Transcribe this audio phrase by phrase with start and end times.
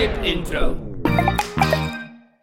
[0.00, 0.78] Skip Intro.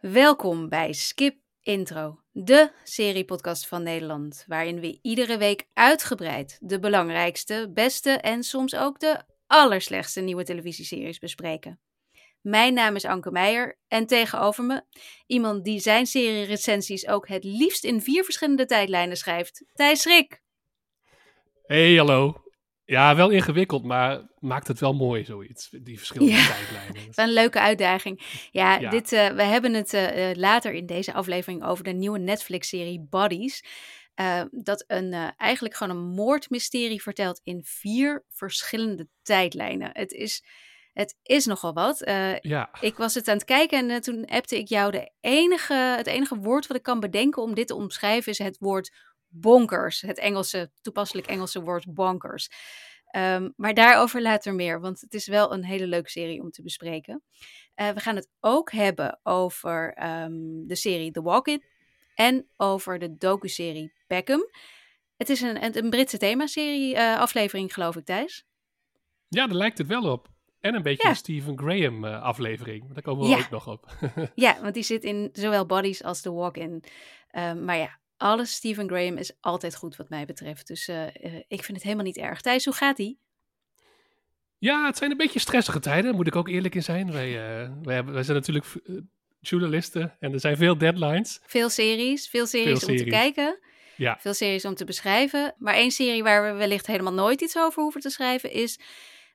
[0.01, 7.71] Welkom bij Skip Intro, de seriepodcast van Nederland, waarin we iedere week uitgebreid de belangrijkste,
[7.73, 11.79] beste en soms ook de allerslechtste nieuwe televisieseries bespreken.
[12.41, 14.83] Mijn naam is Anke Meijer en tegenover me
[15.27, 20.41] iemand die zijn serie-recensies ook het liefst in vier verschillende tijdlijnen schrijft, Thijs Schrik.
[21.65, 22.46] Hey, hallo.
[22.89, 25.69] Ja, wel ingewikkeld, maar maakt het wel mooi, zoiets.
[25.81, 26.47] Die verschillende Ja.
[26.47, 27.11] tijdlijnen.
[27.15, 28.21] Een leuke uitdaging.
[28.51, 28.89] Ja, Ja.
[28.89, 33.07] Dit, eh, we hebben het eh, eh, later in deze aflevering over de nieuwe Netflix-serie
[33.09, 33.63] Bodies.
[34.51, 39.89] dat een, eigenlijk gewoon een moordmysterie vertelt in vier verschillende tijdlijnen.
[39.93, 40.43] Het is,
[40.93, 42.01] het is nogal wat.
[42.41, 46.07] Ja, ik was het aan het kijken en toen appte ik jou de enige, het
[46.07, 48.91] enige woord wat ik kan bedenken om dit te omschrijven is het woord
[49.39, 50.01] bonkers.
[50.01, 52.49] Het Engelse, toepasselijk Engelse woord bonkers.
[53.07, 56.61] Ehm, maar daarover later meer, want het is wel een hele leuke serie om te
[56.61, 57.23] bespreken.
[57.73, 61.63] Eh, we gaan het ook hebben over ehm, de serie The Walk-In
[62.15, 64.49] en over de docu-serie Beckham.
[65.17, 68.45] Het is een, een, Britse themaserie eh, aflevering, geloof ik, Thijs.
[69.27, 70.27] ja, daar lijkt het wel op.
[70.59, 71.09] En een beetje Ja.
[71.09, 72.93] een Stephen Graham eh, aflevering.
[72.93, 73.37] Daar komen we Ja.
[73.37, 73.91] ook nog op.
[74.35, 76.83] Ja, want die zit in zowel Bodies als The Walk-In.
[77.29, 80.67] Ehm, maar ja, alles Stephen Graham is altijd goed wat mij betreft.
[80.67, 82.41] Dus eh, eh, ik vind het helemaal niet erg.
[82.41, 83.19] Thijs, hoe gaat die?
[84.59, 87.11] ja, het zijn een beetje stressige tijden, moet ik ook eerlijk in zijn.
[87.11, 88.65] Wij, eh, wij, hebben, wij zijn natuurlijk
[89.39, 91.39] journalisten en er zijn veel deadlines.
[91.45, 93.59] Veel series, veel series Veel om te kijken.
[93.95, 95.55] Ja, Veel series om te beschrijven.
[95.57, 98.79] Maar één serie waar we wellicht helemaal nooit iets over hoeven te schrijven is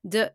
[0.00, 0.32] de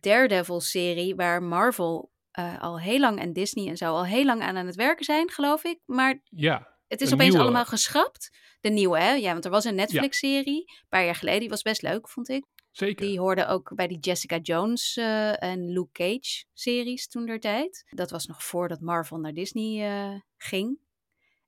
[0.00, 2.10] Daredevil-serie, waar Marvel
[2.58, 5.30] al heel lang en Disney en zo al heel lang aan aan het werken zijn,
[5.30, 5.78] geloof ik.
[5.86, 7.44] Maar ja, het is Een opeens nieuwe.
[7.44, 8.30] allemaal geschrapt.
[8.60, 9.12] De nieuwe, hè?
[9.12, 12.28] Ja, want er was een Netflix-serie, een paar jaar geleden, die was best leuk, vond
[12.28, 12.44] ik.
[12.70, 13.06] zeker.
[13.06, 17.84] Die hoorde ook bij die Jessica Jones eh, en Luke Cage series toen der tijd.
[17.90, 20.78] Dat was nog voordat Marvel naar Disney eh, ging.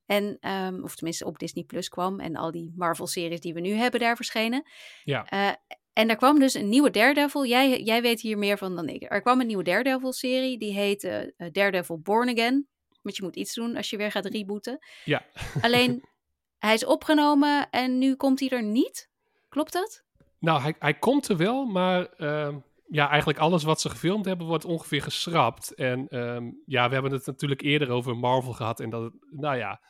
[0.07, 2.21] En, ehm, of tenminste op Disney Plus kwam.
[2.21, 4.63] En al die Marvel series die we nu hebben daar verschenen.
[5.05, 5.25] Ja.
[5.25, 5.51] Eh,
[5.93, 7.47] en er kwam dus een nieuwe Daredevil.
[7.47, 9.13] Jij, jij weet hier meer van dan ik.
[9.13, 10.59] Er kwam een nieuwe Daredevil serie.
[10.59, 12.69] Die heette Daredevil Born Again.
[13.03, 14.79] Want je moet iets doen als je weer gaat rebooten.
[15.05, 15.27] Ja.
[15.61, 16.05] Alleen,
[16.59, 19.11] hij is opgenomen en nu komt hij er niet.
[19.49, 20.05] Klopt dat?
[20.39, 22.59] Nou, hij, hij komt er wel, maar ehm,
[22.89, 25.75] ja, eigenlijk alles wat ze gefilmd hebben wordt ongeveer geschrapt.
[25.75, 29.57] En ehm, ja, we hebben het natuurlijk eerder over Marvel gehad en dat het, nou
[29.57, 29.81] ja,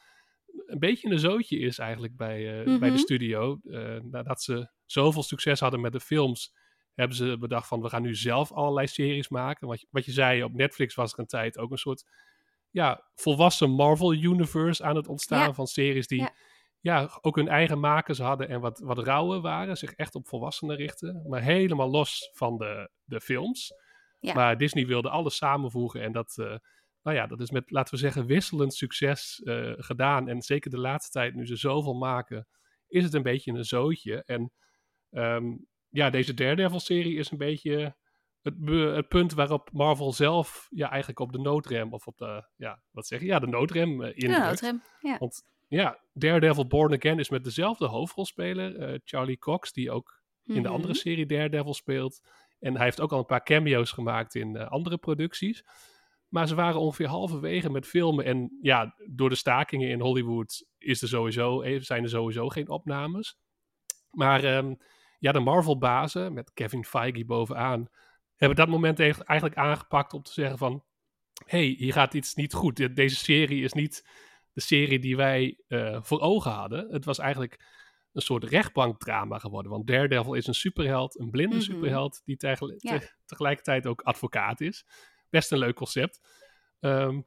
[0.66, 2.90] een beetje een zootje is eigenlijk bij, eh, bij Mhm.
[2.90, 3.58] de studio.
[3.64, 6.52] Eh, nadat ze zoveel succes hadden met de films,
[6.94, 9.68] hebben ze bedacht van we gaan nu zelf allerlei series maken.
[9.68, 12.04] Wat je, wat je zei, op Netflix was er een tijd ook een soort
[12.72, 15.54] ja, volwassen Marvel Universe aan het ontstaan Ja.
[15.54, 16.34] van series die Ja.
[16.80, 20.76] ja, ook hun eigen makers hadden en wat, wat rauwer waren, zich echt op volwassenen
[20.76, 23.72] richten, maar helemaal los van de, de films.
[24.20, 24.34] Ja.
[24.34, 26.56] Maar Disney wilde alles samenvoegen en dat, eh,
[27.02, 30.28] nou ja, dat is met, laten we zeggen, wisselend succes eh, gedaan.
[30.28, 32.46] En zeker de laatste tijd, nu ze zoveel maken,
[32.86, 34.22] is het een beetje een zootje.
[34.24, 34.52] En
[35.10, 35.44] ehm,
[35.88, 37.96] ja, deze Daredevil-serie is een beetje
[38.42, 38.54] het,
[38.94, 43.06] het punt waarop Marvel zelf ja, eigenlijk op de noodrem, of op de, ja, wat
[43.06, 44.60] zeg je, ja, de noodrem eh, indrukt.
[44.60, 44.82] Ja, hem.
[45.00, 45.18] Ja.
[45.18, 50.54] Want ja, Daredevil Born Again is met dezelfde hoofdrolspeler, eh, Charlie Cox, die ook in
[50.54, 50.72] de Mhm.
[50.72, 52.20] andere serie Daredevil speelt.
[52.58, 55.64] En hij heeft ook al een paar cameo's gemaakt in eh, andere producties.
[56.28, 58.24] Maar ze waren ongeveer halverwege met filmen.
[58.24, 63.38] En ja, door de stakingen in Hollywood is er sowieso, zijn er sowieso geen opnames.
[64.10, 64.74] Maar ehm,
[65.18, 67.88] ja, de Marvel-bazen, met Kevin Feige bovenaan,
[68.46, 70.84] hebben dat moment eigenlijk aangepakt om te zeggen van...
[71.46, 72.76] hey, hier gaat iets niet goed.
[72.76, 74.08] De- Deze serie is niet
[74.52, 76.88] de serie die wij eh, voor ogen hadden.
[76.90, 77.64] Het was eigenlijk
[78.12, 79.70] een soort rechtbankdrama geworden.
[79.72, 81.64] Want Daredevil is een superheld, een blinde Mhm.
[81.64, 82.22] superheld...
[82.24, 82.98] die tegel- Ja.
[82.98, 84.86] te- tegelijkertijd ook advocaat is.
[85.30, 86.20] Best een leuk concept.
[86.80, 87.20] Ehm,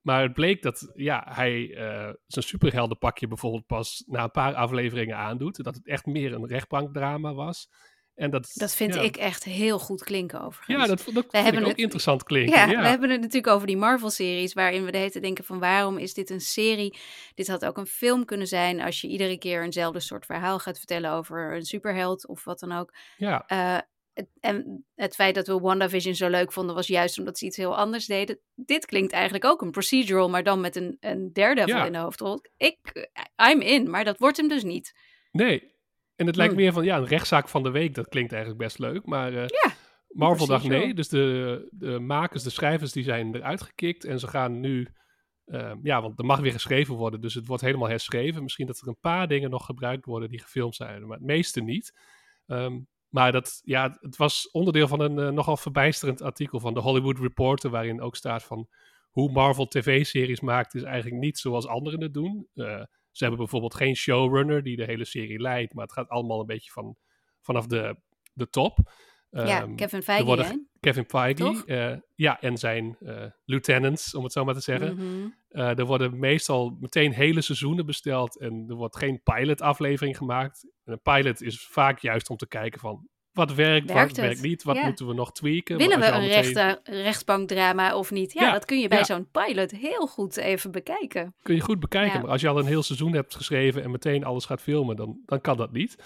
[0.00, 5.16] maar het bleek dat ja, hij eh, zijn superheldenpakje bijvoorbeeld pas na een paar afleveringen
[5.16, 5.64] aandoet.
[5.64, 7.70] Dat het echt meer een rechtbankdrama was.
[8.16, 10.76] En dat, Dat vind ja, ik echt heel goed klinken overigens.
[10.80, 12.54] Ja, dat, dat vind ik ook het- interessant klinken.
[12.58, 15.44] Ja, Ja, we hebben het natuurlijk over die Marvel-series, waarin we de hele tijd denken
[15.44, 16.98] van waarom is dit een serie?
[17.34, 20.78] Dit had ook een film kunnen zijn als je iedere keer eenzelfde soort verhaal gaat
[20.78, 22.94] vertellen over een superheld of wat dan ook.
[23.16, 23.78] ja, Eh,
[24.14, 27.56] het- en het feit dat we WandaVision zo leuk vonden was juist omdat ze iets
[27.56, 28.38] heel anders deden.
[28.54, 31.84] Dit klinkt eigenlijk ook een procedural, maar dan met een, een Daredevil Ja.
[31.86, 32.40] in de hoofdrol.
[32.56, 33.08] Ik,
[33.50, 34.92] I'm in, maar dat wordt hem dus niet.
[35.32, 35.74] nee.
[36.16, 36.62] En het lijkt Hmm.
[36.62, 37.94] meer van, ja, een rechtszaak van de week.
[37.94, 39.06] Dat klinkt eigenlijk best leuk.
[39.06, 39.72] Maar eh, Ja,
[40.08, 40.94] Marvel dacht nee.
[40.94, 44.04] Dus de, de makers, de schrijvers, die zijn eruit gekikt.
[44.04, 44.88] En ze gaan nu,
[45.44, 47.20] eh, ja, want er mag weer geschreven worden.
[47.20, 48.42] Dus het wordt helemaal herschreven.
[48.42, 51.06] Misschien dat er een paar dingen nog gebruikt worden die gefilmd zijn.
[51.06, 51.98] Maar het meeste niet.
[52.46, 52.78] Ehm,
[53.08, 57.70] maar dat, ja, het was onderdeel van een nogal verbijsterend artikel van de Hollywood Reporter,
[57.70, 58.68] waarin ook staat van
[59.10, 62.48] hoe Marvel tv-series maakt, is eigenlijk niet zoals anderen het doen.
[63.16, 66.46] Ze hebben bijvoorbeeld geen showrunner die de hele serie leidt, maar het gaat allemaal een
[66.46, 66.96] beetje van,
[67.40, 67.96] vanaf de,
[68.32, 68.78] de top.
[69.30, 74.32] Ja, ehm, Kevin Feige, worden, Kevin Feige, uh, ja, en zijn uh, lieutenants, om het
[74.32, 74.96] zo maar te zeggen.
[74.96, 80.70] Mm er worden meestal meteen hele seizoenen besteld en er wordt geen pilot-aflevering gemaakt.
[80.84, 84.62] En een pilot is vaak juist om te kijken van, wat werkt, wat werkt niet,
[84.62, 85.76] wat moeten we nog tweaken.
[85.76, 88.32] Willen we een rechter, rechtsbankdrama of niet?
[88.32, 91.34] Ja, dat kun je bij zo'n pilot heel goed even bekijken.
[91.42, 94.24] Kun je goed bekijken, maar als je al een heel seizoen hebt geschreven en meteen
[94.24, 95.96] alles gaat filmen, dan, dan kan dat niet.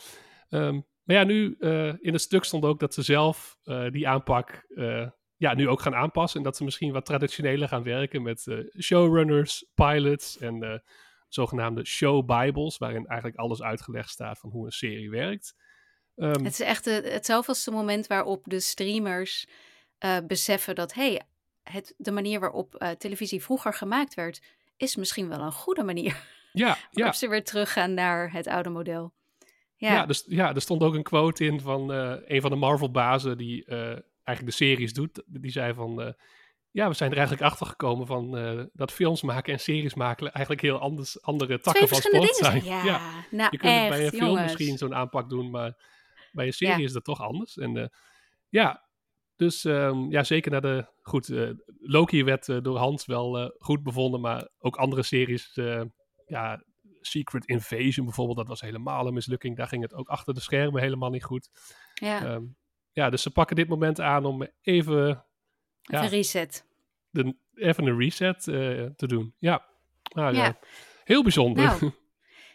[0.49, 4.09] Um, maar ja, nu uh, in het stuk stond ook dat ze zelf uh, die
[4.09, 6.39] aanpak uh, ja, nu ook gaan aanpassen.
[6.39, 8.47] En dat ze misschien wat traditioneler gaan werken met
[8.81, 10.83] showrunners, pilots en
[11.29, 15.55] zogenaamde show bibles, waarin eigenlijk alles uitgelegd staat van hoe een serie werkt.
[16.21, 19.47] Um, het is echt het zoveelste moment waarop de streamers
[20.27, 21.23] beseffen dat hey,
[21.63, 24.41] het, de manier waarop televisie vroeger gemaakt werd,
[24.77, 26.23] is misschien wel een goede manier.
[26.53, 27.13] Ja, ja.
[27.13, 29.13] ze weer teruggaan naar het oude model.
[29.77, 32.57] Ja, ja, dus, ja, er stond ook een quote in van uh, een van de
[32.57, 35.23] Marvel-bazen die eigenlijk de series doet.
[35.27, 36.15] Die zei van,
[36.71, 38.31] ja, we zijn er eigenlijk achter gekomen van
[38.73, 42.65] dat films maken en series maken eigenlijk heel anders, andere takken van sport zijn.
[42.65, 43.01] Ja, ja.
[43.31, 44.43] Nou, je kunt echt, het bij een film jongens.
[44.43, 45.77] misschien zo'n aanpak doen, maar
[46.33, 47.57] bij een serie is dat toch anders.
[47.57, 47.93] En
[48.49, 48.89] ja,
[49.37, 50.87] dus um, ja, zeker naar de.
[51.03, 51.33] Goed,
[51.81, 55.59] Loki werd door Hans wel goed bevonden, maar ook andere series.
[56.27, 56.65] ja,
[57.01, 59.57] Secret Invasion bijvoorbeeld, dat was helemaal een mislukking.
[59.57, 61.51] Daar ging het ook achter de schermen helemaal niet goed.
[61.95, 62.57] Ja, um,
[62.93, 65.25] ja dus ze pakken dit moment aan om even...
[65.83, 66.67] Ja, een reset.
[67.11, 69.35] De, even een reset te doen.
[69.39, 69.67] Ja,
[70.15, 70.59] nou, ja.
[71.05, 71.65] heel bijzonder.
[71.65, 71.93] Nou,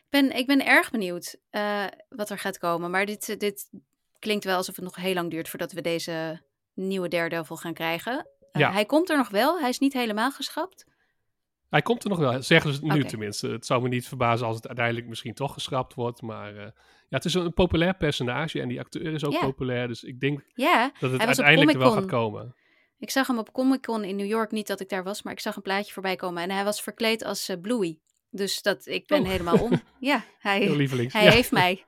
[0.09, 2.91] ben, ik ben erg benieuwd uh, wat er gaat komen.
[2.91, 3.69] Maar dit, dit
[4.19, 6.41] klinkt wel alsof het nog heel lang duurt voordat we deze
[6.73, 8.13] nieuwe Daredevil gaan krijgen.
[8.13, 8.71] Uh, ja.
[8.71, 10.85] Hij komt er nog wel, hij is niet helemaal geschrapt.
[11.69, 13.49] Hij komt er nog wel, zeggen ze nu tenminste.
[13.49, 16.21] Het zou me niet verbazen als het uiteindelijk misschien toch geschrapt wordt.
[16.21, 16.71] Maar uh, ja,
[17.09, 19.87] het is een, populair personage en die acteur is ook populair.
[19.87, 20.43] Dus ik denk
[20.99, 22.55] dat het uiteindelijk er wel gaat komen.
[22.97, 24.51] Ik zag hem op Comic Con in New York.
[24.51, 26.43] Niet dat ik daar was, maar ik zag een plaatje voorbij komen.
[26.43, 27.99] En hij was verkleed als uh, Bluey.
[28.35, 29.27] Dus dat, ik ben oh.
[29.27, 29.81] helemaal om.
[29.99, 30.59] Ja, hij,
[31.11, 31.31] hij ja.
[31.31, 31.85] heeft mij.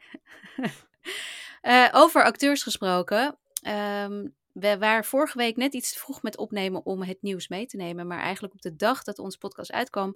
[1.61, 3.37] uh, over acteurs gesproken.
[3.67, 7.65] Um, we waren vorige week net iets te vroeg met opnemen om het nieuws mee
[7.65, 8.07] te nemen.
[8.07, 10.15] Maar eigenlijk op de dag dat onze podcast uitkwam,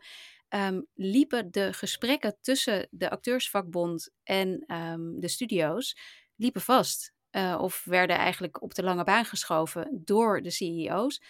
[0.49, 5.97] um, liepen de gesprekken tussen de acteursvakbond en um, de studio's
[6.35, 7.13] liepen vast.
[7.31, 11.21] Uh, of werden eigenlijk op de lange baan geschoven door de CEO's.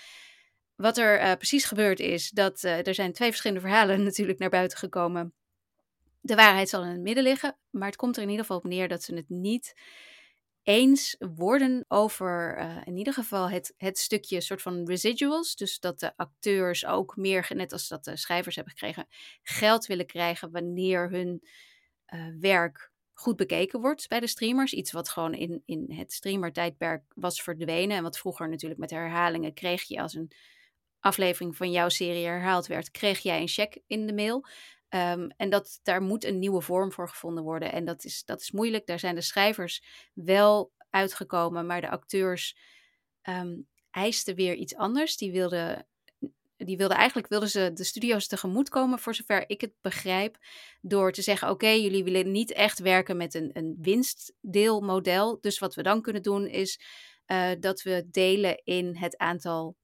[0.82, 4.50] Wat er uh, precies gebeurd is, dat uh, er zijn twee verschillende verhalen natuurlijk naar
[4.50, 5.34] buiten gekomen.
[6.20, 8.64] De waarheid zal in het midden liggen, maar het komt er in ieder geval op
[8.64, 9.74] neer dat ze het niet
[10.64, 15.56] eens worden over uh, in ieder geval het, het stukje soort van residuals.
[15.56, 19.08] Dus dat de acteurs ook meer, net als dat de schrijvers hebben gekregen,
[19.44, 21.44] geld willen krijgen wanneer hun
[22.40, 24.74] werk goed bekeken wordt bij de streamers.
[24.74, 27.98] Iets wat gewoon in, in het streamertijdperk was verdwenen.
[27.98, 30.32] En wat vroeger natuurlijk met herhalingen kreeg je als een
[31.02, 34.46] aflevering van jouw serie herhaald werd, kreeg jij een check in de mail.
[34.90, 37.72] Um, en dat, daar moet een nieuwe vorm voor gevonden worden.
[37.72, 38.86] En dat is, dat is moeilijk.
[38.86, 42.58] Daar zijn de schrijvers wel uitgekomen, maar de acteurs
[43.24, 45.18] um, eisten weer iets anders.
[45.18, 45.88] Die wilden,
[46.58, 50.38] die wilden eigenlijk wilden ze de studio's tegemoet komen, voor zover ik het begrijp,
[50.82, 55.38] door te zeggen: Oké, jullie willen niet echt werken met een, een winstdeelmodel.
[55.42, 56.80] Dus wat we dan kunnen doen is
[57.28, 59.76] uh, dat we delen in het aantal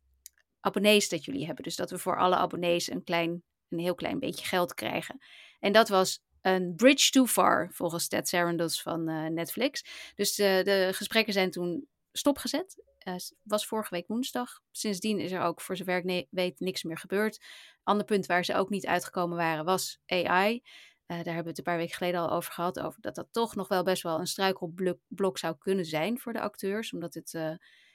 [0.59, 1.63] abonnees dat jullie hebben.
[1.63, 5.17] Dus dat we voor alle abonnees een klein een heel klein beetje geld krijgen.
[5.59, 9.85] En dat was een bridge too far, volgens Ted Sarandos van uh, Netflix.
[10.15, 12.83] Dus de, gesprekken zijn toen stopgezet.
[13.07, 14.61] Uh, was vorige week woensdag.
[14.71, 17.43] Sindsdien is er ook, voor zover ik weet, niks meer gebeurd.
[17.83, 20.53] Ander punt waar ze ook niet uitgekomen waren, was AI.
[20.55, 20.61] Uh,
[21.07, 22.79] daar hebben we het een paar weken geleden al over gehad.
[22.79, 26.41] Over dat dat toch nog wel best wel een struikelblok zou kunnen zijn voor de
[26.41, 26.93] acteurs.
[26.93, 27.31] Omdat het,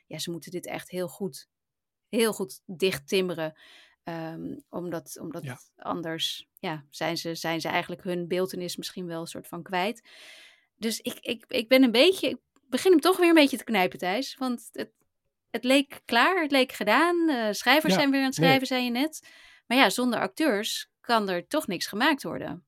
[0.06, 1.48] ja, ze moeten dit echt heel goed,
[2.16, 3.58] heel goed dicht timmeren.
[4.04, 5.58] Um, omdat omdat ja.
[5.76, 10.08] anders ja, zijn, ze, zijn ze eigenlijk hun beeldenis misschien wel een soort van kwijt.
[10.76, 12.28] Dus ik, ik, ik ben een beetje.
[12.28, 12.38] Ik
[12.68, 14.36] begin hem toch weer een beetje te knijpen, Thijs.
[14.38, 14.92] Want het,
[15.50, 17.16] het leek klaar, het leek gedaan.
[17.28, 18.66] Uh, schrijvers ja, zijn weer aan het schrijven, nee.
[18.66, 19.28] zei je net.
[19.66, 22.66] Maar ja, zonder acteurs kan er toch niks gemaakt worden.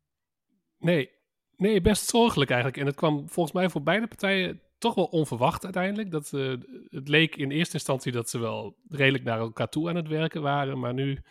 [0.78, 1.10] Nee,
[1.56, 2.80] nee, best zorgelijk eigenlijk.
[2.80, 6.10] En het kwam volgens mij voor beide partijen toch wel onverwacht uiteindelijk.
[6.10, 6.54] Dat, uh,
[6.88, 10.42] het leek in eerste instantie dat ze wel redelijk naar elkaar toe aan het werken
[10.42, 10.78] waren.
[10.78, 11.22] Maar nu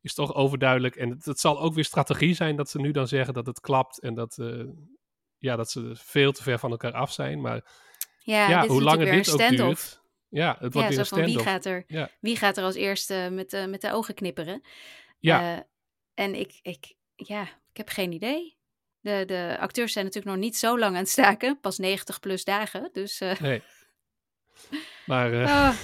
[0.00, 0.96] is toch overduidelijk.
[0.96, 3.60] En het, het zal ook weer strategie zijn dat ze nu dan zeggen dat het
[3.60, 4.00] klapt.
[4.00, 4.64] En dat, uh,
[5.38, 7.40] ja, dat ze veel te ver van elkaar af zijn.
[7.40, 7.64] Maar
[8.18, 10.02] Ja, ja, dit hoe langer dit ook duurt.
[10.28, 12.10] Ja, het wordt Ja, weer zo een van wie gaat er, Ja.
[12.20, 14.62] wie gaat er als eerste met, de met de ogen knipperen?
[15.18, 15.56] Ja.
[15.56, 15.62] Eh,
[16.14, 18.58] en ik, ik, ja, ik heb geen idee.
[19.00, 22.44] De, de acteurs zijn natuurlijk nog niet zo lang aan het staken, pas 90 plus
[22.44, 22.88] dagen.
[22.92, 23.62] Dus, eh, Nee.
[25.06, 25.74] Maar eh, ah.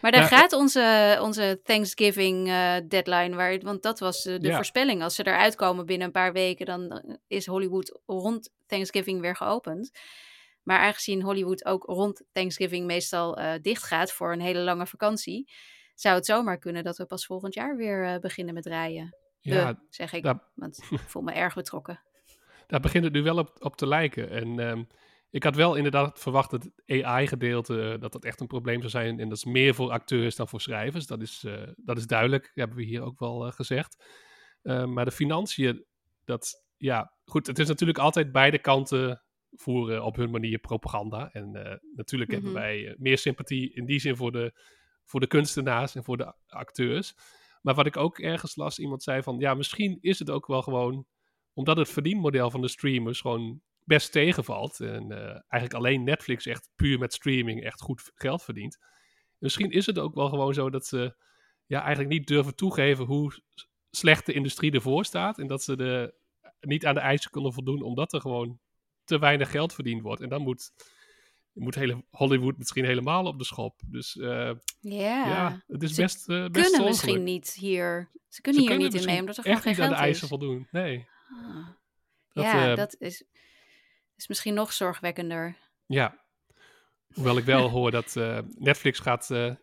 [0.00, 4.48] Maar daar Ja, gaat onze, onze Thanksgiving eh, deadline, waar, want dat was de, de
[4.48, 4.54] Ja.
[4.54, 5.02] voorspelling.
[5.02, 9.90] Als ze eruit komen binnen een paar weken, dan is Hollywood rond Thanksgiving weer geopend.
[10.62, 15.52] Maar aangezien Hollywood ook rond Thanksgiving meestal dicht gaat voor een hele lange vakantie,
[15.94, 19.16] zou het zomaar kunnen dat we pas volgend jaar weer beginnen met draaien.
[19.40, 22.00] ja, zeg ik, want ik voel me erg betrokken.
[22.66, 24.30] Daar begint het nu wel op, op te lijken.
[24.30, 24.82] En ehm,
[25.30, 28.90] ik had wel inderdaad verwacht dat het AI-gedeelte, eh, dat dat echt een probleem zou
[28.90, 29.20] zijn.
[29.20, 31.06] En dat is meer voor acteurs dan voor schrijvers.
[31.06, 34.04] Dat is, eh, dat is duidelijk, hebben we hier ook wel eh, gezegd.
[34.62, 35.84] Eh, maar de financiën,
[36.24, 41.30] dat, ja, goed, het is natuurlijk altijd beide kanten voeren op hun manier propaganda.
[41.32, 42.60] En natuurlijk hebben Mhm.
[42.60, 44.52] wij meer sympathie in die zin voor de,
[45.04, 47.14] voor de kunstenaars en voor de acteurs.
[47.62, 50.62] Maar wat ik ook ergens las, iemand zei van, ja, misschien is het ook wel
[50.62, 51.06] gewoon
[51.54, 54.80] omdat het verdienmodel van de streamers gewoon best tegenvalt.
[54.80, 58.78] En eh, eigenlijk alleen Netflix echt puur met streaming echt goed geld verdient.
[59.38, 61.14] Misschien is het ook wel gewoon zo dat ze
[61.66, 63.32] ja, eigenlijk niet durven toegeven hoe
[63.90, 65.38] slecht de industrie ervoor staat.
[65.38, 66.14] En dat ze de,
[66.60, 68.58] niet aan de eisen kunnen voldoen omdat er gewoon
[69.04, 70.22] te weinig geld verdiend wordt.
[70.22, 70.70] En dan moet,
[71.52, 73.80] moet hele Hollywood misschien helemaal op de schop.
[73.86, 76.88] Dus eh, Ja, ja, het is Ze best, eh best kunnen zorgelijk.
[76.88, 78.10] misschien niet hier.
[78.12, 79.98] Ze Ze kunnen hier kunnen niet in mee, omdat er gewoon geen niet aan geld
[79.98, 80.28] de eisen is.
[80.28, 80.68] voldoen.
[80.70, 81.06] Nee.
[81.30, 81.68] Ah.
[82.32, 83.24] Dat, ja, eh, dat is,
[84.16, 85.56] is misschien nog zorgwekkender.
[85.86, 86.22] Ja.
[87.14, 89.54] Hoewel ik wel hoor dat eh, Netflix gaat, eh,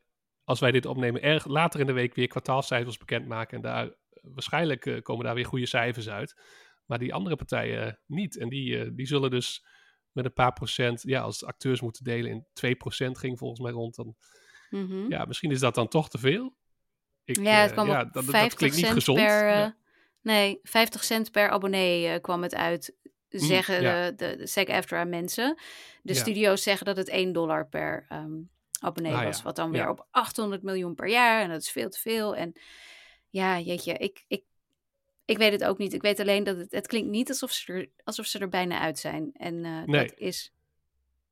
[0.43, 3.55] als wij dit opnemen, erg later in de week weer kwartaalcijfers bekendmaken.
[3.57, 6.41] En daar, waarschijnlijk eh, komen daar weer goede cijfers uit.
[6.85, 8.37] Maar die andere partijen niet.
[8.37, 9.65] En die, die zullen dus
[10.11, 13.95] met een paar procent, ja, als acteurs moeten delen in 2% ging volgens mij rond.
[13.95, 14.15] Dan,
[14.69, 15.09] Mhm.
[15.09, 16.55] ja, misschien is dat dan toch te veel.
[17.23, 19.17] Ik, Ja, het kwam ja, op dat, dat 50 klinkt niet gezond.
[19.17, 19.47] per.
[19.47, 19.75] Ja.
[20.21, 22.93] Nee, 50 cent per abonnee eh, kwam het uit.
[23.29, 24.11] Zeggen Mm, ja.
[24.11, 25.55] de, de, de SAG-AFTRA mensen.
[26.01, 26.19] De Ja.
[26.19, 28.31] studio's zeggen dat het 1 dollar per ehm,
[28.79, 29.37] abonnee Ah, was.
[29.37, 29.43] ja.
[29.43, 31.41] Wat dan weer op 800 miljoen per jaar.
[31.41, 32.35] En dat is veel te veel.
[32.35, 32.53] En
[33.29, 34.43] ja, jeetje, ik, ik,
[35.25, 35.93] ik weet het ook niet.
[35.93, 38.79] Ik weet alleen dat het, het klinkt niet alsof ze, er, alsof ze er bijna
[38.79, 39.31] uit zijn.
[39.33, 40.07] En eh, Nee.
[40.07, 40.53] dat, is,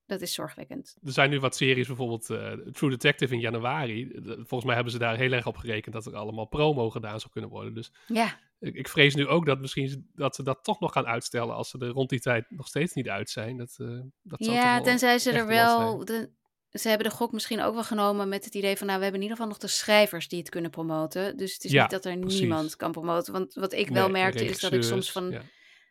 [0.06, 0.96] dat is zorgwekkend.
[1.04, 4.12] Er zijn nu wat series, bijvoorbeeld eh, True Detective in januari.
[4.26, 7.32] Volgens mij hebben ze daar heel erg op gerekend dat er allemaal promo gedaan zou
[7.32, 7.74] kunnen worden.
[7.74, 10.92] Dus Ja, ik, ik vrees nu ook dat misschien ze- dat ze dat toch nog
[10.94, 13.58] gaan uitstellen als ze er rond die tijd nog steeds niet uit zijn.
[13.58, 16.06] Dat, eh, dat ja tenzij ze er wel...
[16.06, 16.38] De,
[16.70, 18.88] ze hebben de gok misschien ook wel genomen met het idee van...
[18.88, 21.38] nou, we hebben in ieder geval nog de schrijvers die het kunnen promoten.
[21.38, 22.40] Dus het is Ja, niet dat er precies.
[22.40, 23.34] niemand kan promoten.
[23.34, 25.30] Want wat ik wel Nee, merkte is dat ik soms van...
[25.32, 25.42] ja.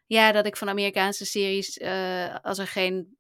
[0.07, 3.17] Ja, dat ik van Amerikaanse series, eh, als er geen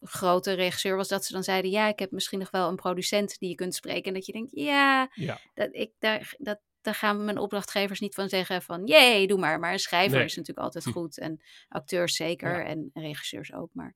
[0.00, 3.38] grote regisseur was, dat ze dan zeiden: Ja, ik heb misschien nog wel een producent
[3.38, 4.02] die je kunt spreken.
[4.04, 5.40] En dat je denkt: Ja, Ja.
[5.54, 9.58] dat, ik, daar, dat, daar gaan mijn opdrachtgevers niet van zeggen: van jee, doe maar.
[9.58, 10.26] Maar een schrijver Nee.
[10.26, 10.90] is natuurlijk altijd Hm.
[10.90, 11.18] goed.
[11.18, 12.58] En acteurs zeker.
[12.58, 12.64] Ja.
[12.64, 13.70] En regisseurs ook.
[13.72, 13.94] Maar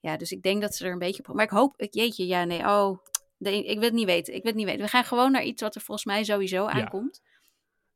[0.00, 1.34] ja, dus ik denk dat ze er een beetje op.
[1.34, 2.98] Maar ik hoop, ik, jeetje, ja, nee, oh.
[3.38, 4.34] nee, ik wil het niet weten.
[4.34, 4.84] Ik wil het niet weten.
[4.84, 7.20] We gaan gewoon naar iets wat er volgens mij sowieso aankomt.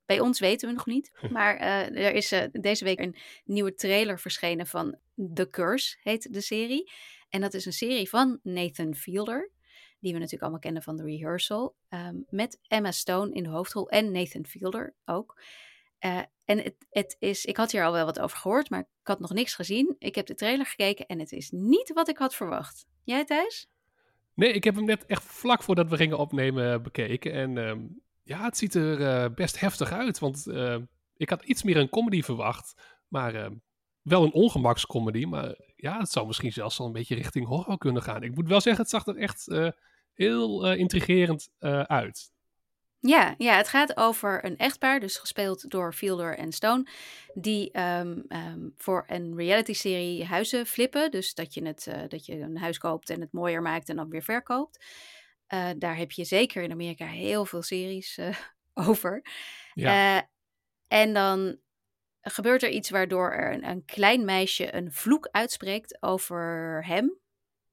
[0.06, 1.10] Bij ons weten we nog niet.
[1.30, 4.98] Maar eh, er is eh, deze week een nieuwe trailer verschenen van
[5.34, 6.92] The Curse, heet de serie.
[7.28, 9.50] En dat is een serie van Nathan Fielder.
[10.04, 11.75] Die we natuurlijk allemaal kennen van The Rehearsal.
[11.88, 15.40] ehm, met Emma Stone in de hoofdrol en Nathan Fielder ook.
[15.99, 19.06] Eh, en het, het is, ik had hier al wel wat over gehoord, maar ik
[19.06, 19.96] had nog niks gezien.
[19.99, 22.87] Ik heb de trailer gekeken en het is niet wat ik had verwacht.
[23.04, 23.68] Jij Thijs?
[24.34, 27.32] Nee, ik heb hem net echt vlak voordat we gingen opnemen eh, bekeken.
[27.32, 27.80] En ehm,
[28.23, 30.18] ja, het ziet er eh, best heftig uit.
[30.18, 30.76] Want eh,
[31.16, 32.75] ik had iets meer een comedy verwacht.
[33.08, 33.54] Maar ehm,
[34.02, 35.25] wel een ongemakscomedy.
[35.25, 38.23] Maar ja, het zou misschien zelfs al een beetje richting horror kunnen gaan.
[38.23, 39.46] Ik moet wel zeggen, het zag er echt
[40.14, 42.33] heel eh, intrigerend eh, uit.
[42.99, 46.87] Ja, ja, het gaat over een echtpaar, dus gespeeld door Fielder en Stone,
[47.35, 51.11] die ehm, ehm, voor een reality-serie huizen flippen.
[51.11, 53.97] Dus dat je, het, eh, dat je een huis koopt en het mooier maakt en
[53.97, 54.85] dan weer verkoopt.
[55.78, 58.18] Daar heb je zeker in Amerika heel veel series
[58.88, 59.26] over.
[59.75, 60.28] Ja,
[60.88, 61.59] en dan
[62.21, 67.18] gebeurt er iets waardoor er een, een klein meisje een vloek uitspreekt over hem.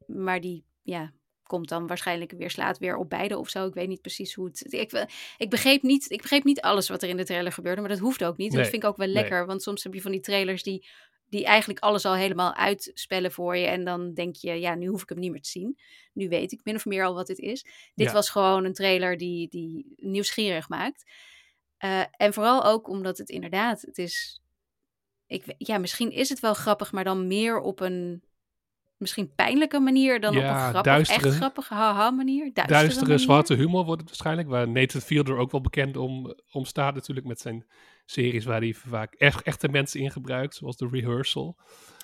[0.06, 1.14] Maar die ja,
[1.52, 3.66] komt dan waarschijnlijk weer, slaat weer op beide of zo.
[3.66, 4.74] Ik weet niet precies hoe het...
[4.74, 7.90] Ik, ik, begreep niet, ik begreep niet alles wat er in de trailer gebeurde, maar
[7.90, 8.52] dat hoeft ook niet.
[8.52, 9.16] Nee, dat vind ik ook wel nee.
[9.16, 10.88] lekker, want soms heb je van die trailers die,
[11.30, 13.66] die eigenlijk alles al helemaal uitspellen voor je.
[13.66, 15.78] En dan denk je, ja, nu hoef ik hem niet meer te zien.
[16.14, 17.64] Nu weet ik min of meer al wat dit is.
[17.96, 18.14] Dit Ja.
[18.14, 21.12] was gewoon een trailer die, die nieuwsgierig maakt.
[21.78, 24.42] Eh, en vooral ook omdat het inderdaad, het is.
[25.28, 28.24] Ik, ja, misschien is het wel grappig, maar dan meer op een
[29.02, 32.44] misschien pijnlijke manier dan op een Ja, grappig, duistere- echt grappige haha manier.
[32.54, 33.20] Duistere, Duistere, manier.
[33.20, 34.48] zwarte humor wordt het waarschijnlijk.
[34.48, 37.66] Waar Nathan Fielder ook wel bekend om, om staat natuurlijk met zijn
[38.06, 40.56] series waar hij vaak echt, echte mensen in gebruikt.
[40.56, 41.58] Zoals The Rehearsal.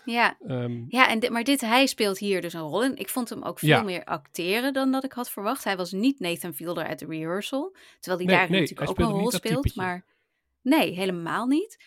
[0.05, 2.95] Ja, Ehm, ja en dit, maar dit, hij speelt hier dus een rol in.
[2.97, 3.81] Ik vond hem ook veel Ja.
[3.83, 5.63] meer acteren dan dat ik had verwacht.
[5.63, 7.75] Hij was niet Nathan Fielder uit de rehearsal.
[7.99, 9.75] Terwijl hij Nee, daar nee, natuurlijk hij ook een rol speelt.
[9.75, 10.05] Maar
[10.61, 11.77] nee, helemaal niet.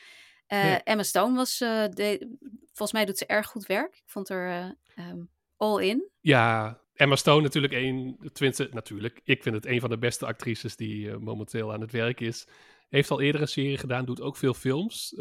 [0.51, 0.77] Eh, Nee.
[0.83, 3.95] Emma Stone was, eh, de, volgens mij doet ze erg goed werk.
[3.97, 4.71] Ik vond er eh,
[5.07, 5.23] ehm,
[5.57, 6.11] all in.
[6.21, 10.77] ja, Emma Stone natuurlijk een, tenminste natuurlijk, ik vind het een van de beste actrices
[10.77, 12.47] die momenteel aan het werk is.
[12.89, 15.15] Heeft al eerder een serie gedaan, doet ook veel films.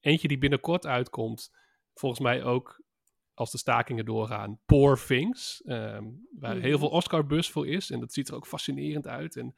[0.00, 1.50] Eentje die binnenkort uitkomt,
[1.94, 2.82] volgens mij ook
[3.34, 5.62] als de stakingen doorgaan, Poor Things.
[5.64, 6.04] ehm,
[6.38, 6.78] waar heel Mhm.
[6.78, 9.36] veel Oscar-bus voor is en dat ziet er ook fascinerend uit.
[9.36, 9.54] En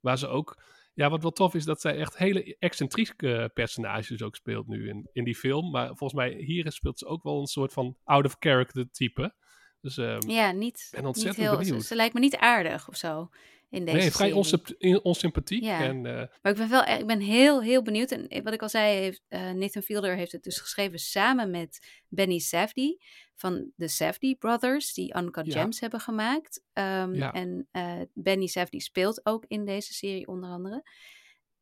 [0.00, 0.62] waar ze ook,
[0.96, 5.08] ja, wat wel tof is, dat zij echt hele excentrieke personages ook speelt nu in,
[5.12, 5.70] in die film.
[5.70, 9.34] Maar volgens mij hier speelt ze ook wel een soort van out-of-character type.
[9.80, 12.96] Dus ehm, Ja, niet, ben niet ontzettend heel, ze, ze lijkt me niet aardig of
[12.96, 13.28] zo
[13.70, 14.74] in deze nee, vrij serie.
[14.78, 15.62] in- onsympathiek.
[15.62, 15.82] Ja.
[15.82, 18.10] En, eh, Maar ik ben wel e- ik ben heel, heel benieuwd.
[18.10, 22.00] En wat ik al zei, heeft, eh, Nathan Fielder heeft het dus geschreven samen met
[22.08, 23.04] Benny Safdie
[23.34, 25.60] van de Safdie Brothers, die Uncut Ja.
[25.60, 26.62] Gems hebben gemaakt.
[26.72, 27.32] Ehm, Ja.
[27.32, 30.82] En eh, Benny Safdie speelt ook in deze serie onder andere.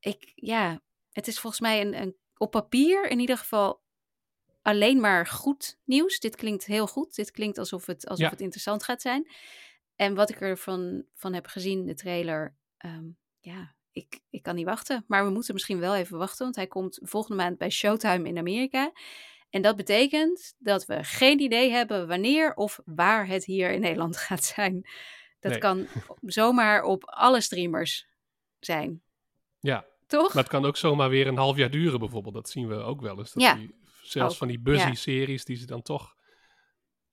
[0.01, 0.83] Ik, ja,
[1.13, 3.83] het is volgens mij een, een, op papier in ieder geval
[4.63, 6.19] alleen maar goed nieuws.
[6.19, 7.15] Dit klinkt heel goed.
[7.15, 8.31] Dit klinkt alsof het, alsof Ja.
[8.31, 9.31] het interessant gaat zijn.
[9.97, 13.05] En wat ik ervan van heb gezien, de trailer, ehm,
[13.41, 15.05] ja, ik, ik kan niet wachten.
[15.07, 18.39] Maar we moeten misschien wel even wachten, want hij komt volgende maand bij Showtime in
[18.39, 18.93] Amerika.
[19.51, 24.17] En dat betekent dat we geen idee hebben wanneer of waar het hier in Nederland
[24.27, 24.89] gaat zijn.
[25.41, 25.61] Dat Nee.
[25.61, 25.87] kan
[26.21, 28.07] zomaar op alle streamers
[28.61, 29.03] zijn.
[29.61, 30.35] ja, Toch?
[30.35, 32.35] maar het kan ook zomaar weer een half jaar duren bijvoorbeeld.
[32.35, 33.33] Dat zien we ook wel eens.
[33.33, 34.95] Dat Ja, die, zelfs van die buzzy ja.
[34.95, 36.14] series die ze dan toch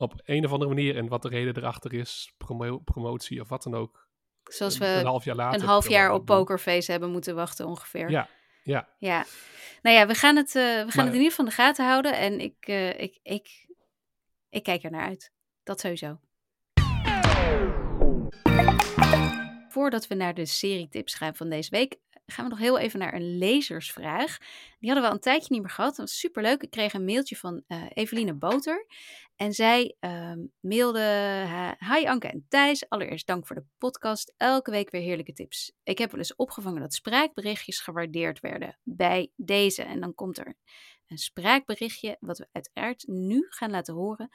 [0.02, 3.64] op een of andere manier, en wat de reden erachter is, promo- promotie of wat
[3.64, 4.10] dan ook,
[4.44, 5.62] Zoals een, een we half jaar later.
[5.62, 6.26] een half jaar op.
[6.26, 8.10] Pokerface hebben moeten wachten ongeveer.
[8.10, 8.28] Ja,
[8.64, 8.90] ja.
[8.98, 9.26] Ja.
[9.82, 11.58] Nou ja, we gaan het, eh, we gaan Maar- het in ieder geval in de
[11.58, 12.18] gaten houden.
[12.18, 13.68] En ik, eh, ik, ik,
[14.50, 15.32] ik kijk er naar uit.
[15.64, 16.20] Dat sowieso.
[19.70, 23.14] Voordat we naar de serietips gaan van deze week, gaan we nog heel even naar
[23.14, 24.38] een lezersvraag.
[24.80, 25.96] Die hadden we al een tijdje niet meer gehad.
[25.96, 26.62] Dat was superleuk.
[26.62, 28.86] Ik kreeg een mailtje van eh Eveline Boter.
[29.36, 31.00] En zij ehm, mailde...
[31.80, 34.34] Hi Anke en Thijs, allereerst dank voor de podcast.
[34.38, 35.74] Elke week weer heerlijke tips.
[35.84, 39.84] Ik heb wel eens opgevangen dat spraakberichtjes gewaardeerd werden bij deze.
[39.84, 40.56] En dan komt er
[41.08, 44.30] een spraakberichtje, wat we uiteraard nu gaan laten horen,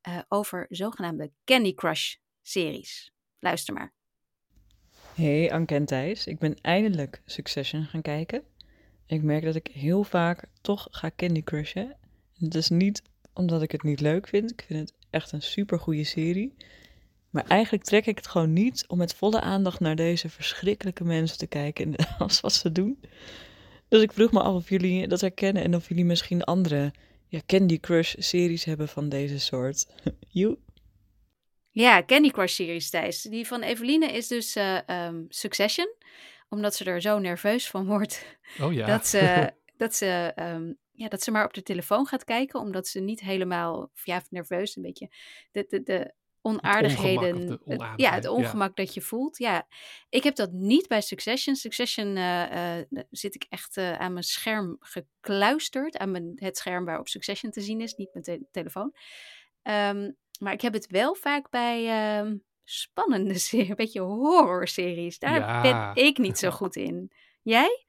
[0.00, 3.12] eh, over zogenaamde Candy Crush series.
[3.38, 4.01] Luister maar.
[5.14, 8.42] Hey Anke en Thijs, ik ben eindelijk Succession gaan kijken.
[9.06, 11.96] Ik merk dat ik heel vaak toch ga Candy Crushen.
[12.38, 15.78] Het is niet omdat ik het niet leuk vind, ik vind het echt een super
[15.78, 16.54] goede serie.
[17.30, 21.38] Maar eigenlijk trek ik het gewoon niet om met volle aandacht naar deze verschrikkelijke mensen
[21.38, 23.00] te kijken en als wat ze doen.
[23.88, 26.92] Dus ik vroeg me af of jullie dat herkennen en of jullie misschien andere
[27.28, 29.86] ja, Candy Crush series hebben van deze soort.
[30.28, 30.58] Joe.
[31.74, 33.22] Ja, Candy Crush series, Thijs.
[33.22, 35.94] Die van Eveline is dus eh, ehm, Succession.
[36.48, 38.86] Omdat ze er zo nerveus van wordt Oh ja.
[38.86, 42.60] dat ze, dat, ze, ehm, ja, dat ze maar op de telefoon gaat kijken.
[42.60, 45.10] Omdat ze niet helemaal, ja, nerveus een beetje,
[45.50, 47.46] de, de, de onaardigheden.
[47.46, 48.30] de het- ja, het ja.
[48.30, 49.38] ongemak dat je voelt.
[49.38, 49.66] Ja,
[50.08, 51.56] ik heb dat niet bij Succession.
[51.56, 55.96] Succession eh, eh, zit ik echt aan mijn scherm gekluisterd.
[55.98, 58.94] Aan mijn, het scherm waarop Succession te zien is, niet mijn te- telefoon.
[59.62, 60.10] Ehm,
[60.42, 65.18] maar ik heb het wel vaak bij ehm, spannende series, een beetje horror-series.
[65.18, 65.92] Daar Ja.
[65.92, 67.12] ben ik niet zo goed in.
[67.42, 67.86] Jij?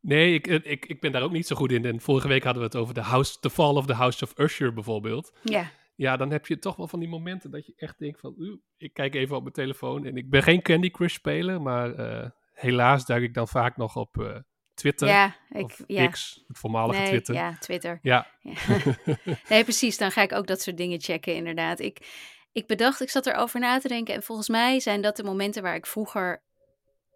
[0.00, 1.84] Nee, ik, ik, ik ben daar ook niet zo goed in.
[1.84, 4.38] En vorige week hadden we het over de House, The Fall of the House of
[4.38, 5.32] Usher bijvoorbeeld.
[5.42, 5.70] Ja.
[5.94, 8.34] Ja, dan heb je toch wel van die momenten dat je echt denkt van...
[8.38, 11.94] "Oeh, ik kijk even op mijn telefoon en ik ben geen Candy Crush speler, maar
[11.94, 14.36] eh, helaas duik ik dan vaak nog op eh,
[14.82, 16.06] Twitter Ja, ik, of ja.
[16.08, 17.34] X, het voormalige nee, Twitter.
[17.34, 17.98] Ja, Twitter.
[18.02, 18.54] Ja, Ja.
[19.48, 19.98] nee, precies.
[19.98, 21.80] Dan ga ik ook dat soort dingen checken, inderdaad.
[21.80, 21.98] Ik,
[22.52, 24.14] ik bedacht, ik zat erover na te denken.
[24.14, 26.42] En volgens mij zijn dat de momenten waar ik vroeger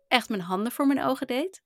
[0.08, 1.62] echt mijn handen voor mijn ogen deed.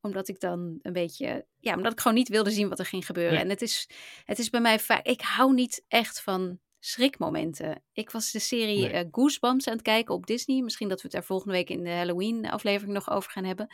[0.00, 3.06] Omdat ik dan een beetje, ja, omdat ik gewoon niet wilde zien wat er ging
[3.06, 3.32] gebeuren.
[3.34, 3.42] Nee.
[3.42, 3.88] En het is,
[4.24, 7.82] het is bij mij vaak, ik hou niet echt van schrikmomenten.
[7.92, 8.90] Ik was de serie Nee.
[8.92, 10.62] eh, Goosebumps aan het kijken op Disney.
[10.62, 13.68] Misschien dat we het daar volgende week in de Halloween aflevering nog over gaan hebben.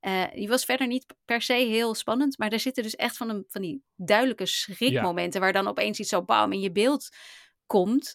[0.00, 3.28] Eh, die was verder niet per se heel spannend, maar er zitten dus echt van,
[3.28, 7.08] een, van die duidelijke schrikmomenten waar dan opeens iets zo bam in je beeld
[7.66, 8.12] komt.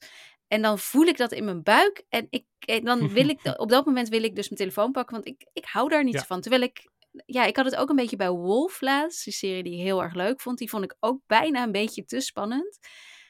[0.48, 3.70] En dan voel ik dat in mijn buik en, ik, en dan wil ik, op
[3.70, 6.26] dat moment wil ik dus mijn telefoon pakken, want ik, ik hou daar niet Ja.
[6.26, 6.42] van.
[6.42, 6.90] Terwijl ik,
[7.26, 10.04] ja, ik had het ook een beetje bij Wolf laatst, die serie die ik heel
[10.04, 10.58] erg leuk vond.
[10.58, 12.80] Die vond ik ook bijna een beetje te spannend.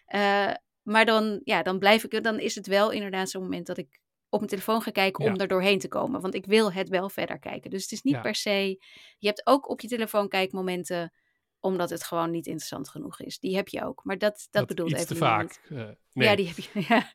[0.06, 0.52] Eh,
[0.88, 4.00] Maar dan, ja, dan blijf ik, dan is het wel inderdaad zo'n moment dat ik
[4.36, 5.40] op mijn telefoon ga kijken om Ja.
[5.42, 6.22] er doorheen te komen.
[6.22, 7.70] Want ik wil het wel verder kijken.
[7.70, 8.22] Dus het is niet Ja.
[8.22, 8.78] per se.
[9.18, 11.14] Je hebt ook op je telefoon kijkmomenten
[11.60, 13.40] omdat het gewoon niet interessant genoeg is.
[13.40, 14.04] Die heb je ook.
[14.04, 15.62] Maar dat, dat, bedoelt iets even te vaak.
[15.70, 15.78] eh,
[16.14, 16.28] nee.
[16.28, 16.70] Ja, die heb je.
[16.90, 17.12] Ja.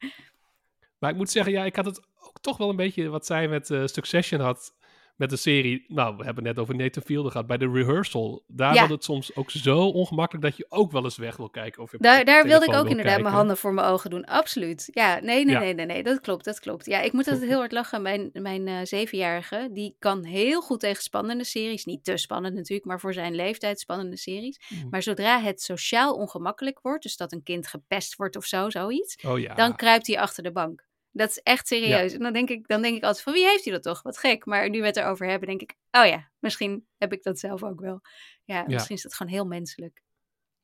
[0.99, 3.49] Maar ik moet zeggen, ja, ik had het ook toch wel een beetje wat zij
[3.49, 4.75] met eh, Succession had.
[5.21, 7.47] Met de serie, nou, we hebben het net over Nathan Fielder gehad.
[7.47, 8.79] Bij de rehearsal, daar Ja.
[8.79, 11.83] wordt het soms ook zo ongemakkelijk dat je ook wel eens weg wil kijken.
[11.83, 14.25] Of Daar, daar wilde ik ook inderdaad mijn handen voor mijn ogen doen.
[14.25, 14.89] Absoluut.
[14.93, 15.61] Ja, nee, nee, Ja.
[15.61, 16.03] nee, nee, nee.
[16.03, 16.87] Dat klopt, dat klopt.
[16.87, 18.03] Ja, ik moet altijd heel hard lachen.
[18.03, 21.85] Mijn, mijn eh, zevenjarige, die kan heel goed tegen spannende series.
[21.85, 24.61] Niet te spannend natuurlijk, maar voor zijn leeftijd spannende series.
[24.69, 24.89] Mm.
[24.91, 29.25] Maar zodra het sociaal ongemakkelijk wordt, dus dat een kind gepest wordt of zo, zoiets,
[29.27, 29.55] Oh ja.
[29.55, 30.89] dan kruipt hij achter de bank.
[31.13, 32.13] Dat is echt serieus.
[32.13, 34.03] En dan denk, ik, dan denk ik altijd van wie heeft hij dat toch?
[34.03, 34.45] Wat gek.
[34.45, 37.63] Maar nu we het erover hebben, denk ik, oh ja, misschien heb ik dat zelf
[37.63, 38.01] ook wel.
[38.45, 40.03] Ja, misschien is dat gewoon heel menselijk.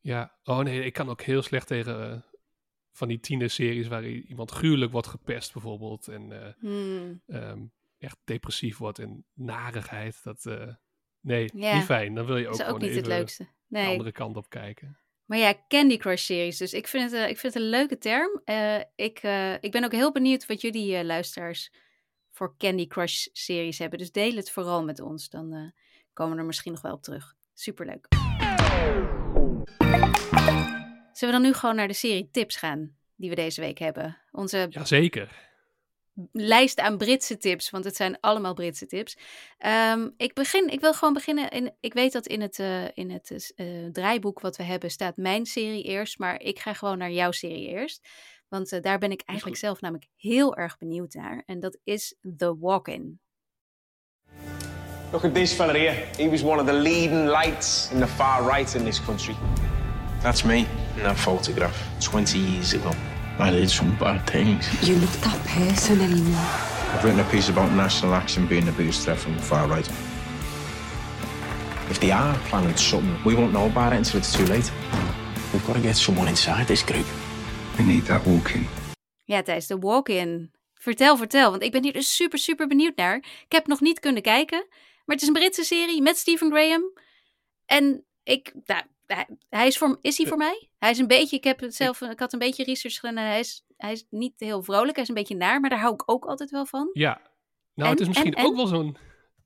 [0.01, 2.19] Ja, oh nee, ik kan ook heel slecht tegen eh,
[2.93, 6.09] van die tienerseries waar iemand gruwelijk wordt gepest bijvoorbeeld.
[6.09, 7.23] En eh, Hmm.
[7.27, 7.61] ehm,
[7.99, 10.23] echt depressief wordt en narigheid.
[10.23, 10.75] Dat, eh,
[11.21, 11.75] nee, Ja.
[11.75, 12.15] niet fijn.
[12.15, 13.43] Dan wil je ook is ook niet het even leukste.
[13.45, 13.87] de Nee.
[13.91, 14.99] andere kant op kijken.
[15.27, 16.59] Maar ja, Candy Crush series.
[16.59, 18.41] Dus ik vind het, eh, ik vind een leuke term.
[18.45, 21.73] Eh, ik, eh, ik ben ook heel benieuwd wat jullie luisteraars
[22.31, 23.99] voor Candy Crush series hebben.
[23.99, 25.29] Dus deel het vooral met ons.
[25.29, 25.73] Dan
[26.13, 27.35] komen we er misschien nog wel op terug.
[27.55, 28.07] Superleuk.
[31.13, 34.19] Zullen we dan nu gewoon naar de serie tips gaan die we deze week hebben?
[34.31, 35.56] Onze Jazeker.
[36.33, 39.17] Lijst aan Britse tips, want het zijn allemaal Britse tips.
[39.59, 41.51] Ehm, ik, begin, ik wil gewoon beginnen.
[41.51, 45.17] In, ik weet dat in het, eh, in het eh, draaiboek wat we hebben staat
[45.17, 48.09] mijn serie eerst, maar ik ga gewoon naar jouw serie eerst.
[48.49, 51.43] Want eh, daar ben ik eigenlijk zelf namelijk heel erg benieuwd naar.
[51.47, 53.21] En dat is The Walk-In.
[55.13, 55.93] Look at this fella here.
[56.17, 59.37] He was one of the leading lights in the far right in this country.
[60.23, 63.16] That's me in that photograph 20 years ago.
[63.39, 64.67] I did some bad things.
[64.83, 66.49] You're not that person anymore.
[66.93, 69.87] I've written a piece about national action being the biggest threat from the far right.
[71.91, 74.73] If they are planning something, we won't know about it until it's too late.
[75.53, 77.07] We've got to get someone inside this group.
[77.79, 78.67] We need that walk-in.
[79.25, 80.51] Ja, Thijs, The Walk-In.
[80.75, 83.17] Vertel, vertel, want ik ben hier dus super, super benieuwd naar.
[83.17, 84.67] Ik heb nog niet kunnen kijken,
[85.05, 86.83] maar het is een Britse serie met Stephen Graham.
[87.67, 90.69] En ik, nou, hij, hij is, voor, is hij voor mij?
[90.79, 93.17] Hij is een beetje, ik heb het zelf, ik had een beetje research gedaan.
[93.17, 95.81] en Hij is, hij is niet heel vrolijk, hij is een beetje naar, maar daar
[95.81, 96.91] hou ik ook altijd wel van.
[96.93, 97.21] Ja.
[97.75, 98.97] Nou, En, het is misschien en, ook wel zo'n...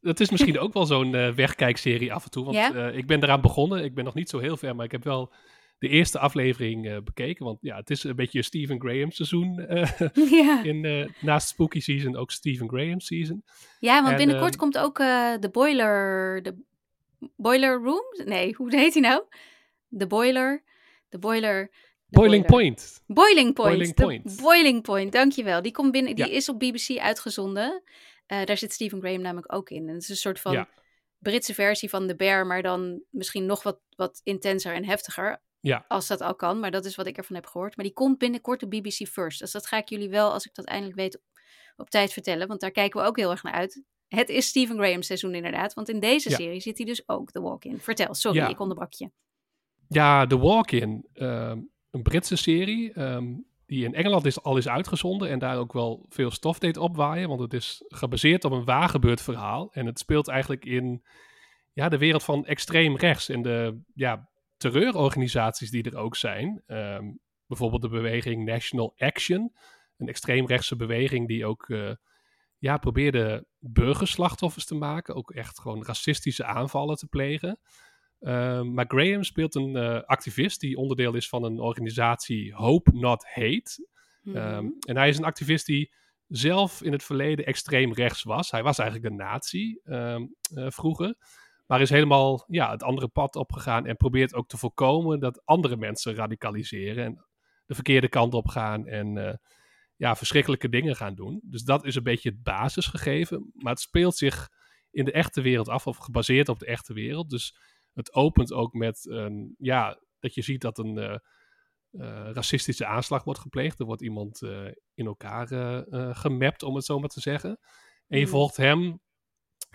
[0.00, 2.44] Het is misschien ook wel zo'n wegkijkserie af en toe.
[2.44, 2.72] Want Ja?
[2.72, 3.84] eh, ik ben eraan begonnen.
[3.84, 5.32] Ik ben nog niet zo heel ver, maar ik heb wel
[5.78, 7.44] de eerste aflevering eh, bekeken.
[7.44, 9.58] Want ja, het is een beetje Stephen Graham seizoen.
[9.58, 9.90] eh,
[10.44, 13.44] Ja, in, naast Spooky Season ook Stephen Graham Season.
[13.78, 14.96] ja want En, binnenkort komt ook
[15.40, 16.54] de Boiler, de
[17.36, 18.04] Boiler Room?
[18.24, 19.22] Nee, hoe heet hij nou?
[19.92, 20.62] De Boiler,
[21.08, 21.70] de Boiler...
[22.06, 22.74] de Boiling Boiler.
[22.74, 23.02] Point.
[23.06, 23.68] Boiling Point.
[23.76, 24.40] Boiling de Point.
[24.40, 25.62] Boiling Point, dankjewel.
[25.62, 26.30] Die, komt binnen, die Ja.
[26.32, 27.82] is op BBC uitgezonden.
[28.26, 29.88] Eh, daar zit Stephen Graham namelijk ook in.
[29.88, 30.68] En het is een soort van Ja.
[31.18, 35.42] Britse versie van The Bear, maar dan misschien nog wat, wat intenser en heftiger.
[35.60, 35.84] Ja.
[35.88, 37.76] Als dat al kan, maar dat is wat ik ervan heb gehoord.
[37.76, 39.38] Maar die komt binnenkort op BBC First.
[39.38, 41.22] Dus dat ga ik jullie wel, als ik dat eindelijk weet, op,
[41.76, 42.48] op tijd vertellen.
[42.48, 43.82] Want daar kijken we ook heel erg naar uit.
[44.08, 45.74] Het is Stephen Graham seizoen inderdaad.
[45.74, 46.36] Want in deze Ja.
[46.36, 47.78] serie zit hij dus ook The Walk-In.
[47.80, 49.10] Vertel, sorry, ik onderbrak je.
[49.92, 51.06] Ja, The Walk-In.
[51.12, 51.58] ehm,
[51.90, 52.92] een Britse serie.
[52.92, 53.34] ehm,
[53.66, 55.28] die in Engeland is, al is uitgezonden.
[55.28, 57.28] En daar ook wel veel stof deed opwaaien.
[57.28, 59.72] Want het is gebaseerd op een waargebeurd verhaal.
[59.72, 61.04] En het speelt eigenlijk in
[61.72, 63.28] ja, de wereld van extreem rechts.
[63.28, 66.62] En de ja, terreurorganisaties die er ook zijn.
[66.66, 67.04] Ehm,
[67.46, 69.52] bijvoorbeeld de beweging National Action.
[69.96, 71.90] Een extreemrechtse beweging die ook eh,
[72.58, 75.14] ja, probeerde burgerslachtoffers te maken.
[75.14, 77.58] Ook echt gewoon racistische aanvallen te plegen.
[78.20, 83.24] Ehm, maar Graham speelt een eh, activist die onderdeel is van een organisatie Hope Not
[83.26, 83.86] Hate.
[84.22, 84.36] Mhm.
[84.36, 85.92] Ehm, en hij is een activist die
[86.26, 88.50] zelf in het verleden extreem rechts was.
[88.50, 91.14] Hij was eigenlijk een nazi ehm, eh, vroeger.
[91.66, 95.76] Maar is helemaal ja, het andere pad opgegaan en probeert ook te voorkomen dat andere
[95.76, 97.24] mensen radicaliseren en
[97.66, 99.34] de verkeerde kant op gaan en eh,
[99.96, 101.40] ja, verschrikkelijke dingen gaan doen.
[101.42, 103.50] Dus dat is een beetje het basisgegeven.
[103.54, 104.48] Maar het speelt zich
[104.90, 107.30] in de echte wereld af, of gebaseerd op de echte wereld.
[107.30, 107.56] Dus
[107.92, 111.14] het opent ook met een, ja, dat je ziet dat een eh,
[111.90, 113.78] eh, racistische aanslag wordt gepleegd.
[113.78, 115.46] Er wordt iemand eh, in elkaar
[116.16, 117.58] gemapt, om het zo maar te zeggen.
[118.06, 118.32] En je Mhm.
[118.34, 119.00] volgt hem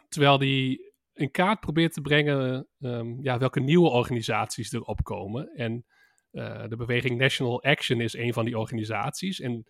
[0.08, 0.80] terwijl hij
[1.14, 5.48] in kaart probeert te brengen ehm, ja, welke nieuwe organisaties er opkomen.
[5.48, 5.86] En
[6.68, 9.40] de beweging National Action is een van die organisaties.
[9.40, 9.64] En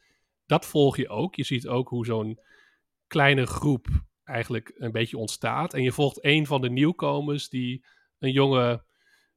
[0.45, 1.35] dat volg je ook.
[1.35, 2.39] Je ziet ook hoe zo'n
[3.07, 3.87] kleine groep
[4.23, 5.73] eigenlijk een beetje ontstaat.
[5.73, 7.85] En je volgt een van de nieuwkomers die
[8.19, 8.85] een jongen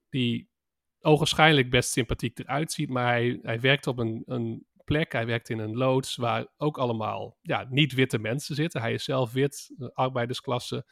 [0.08, 0.48] die
[1.00, 2.88] ogenschijnlijk best sympathiek eruit ziet.
[2.88, 6.78] Maar hij, hij werkt op een, een plek, hij werkt in een loods waar ook
[6.78, 8.80] allemaal ja, niet-witte mensen zitten.
[8.80, 10.86] Hij is zelf wit, arbeidersklasse.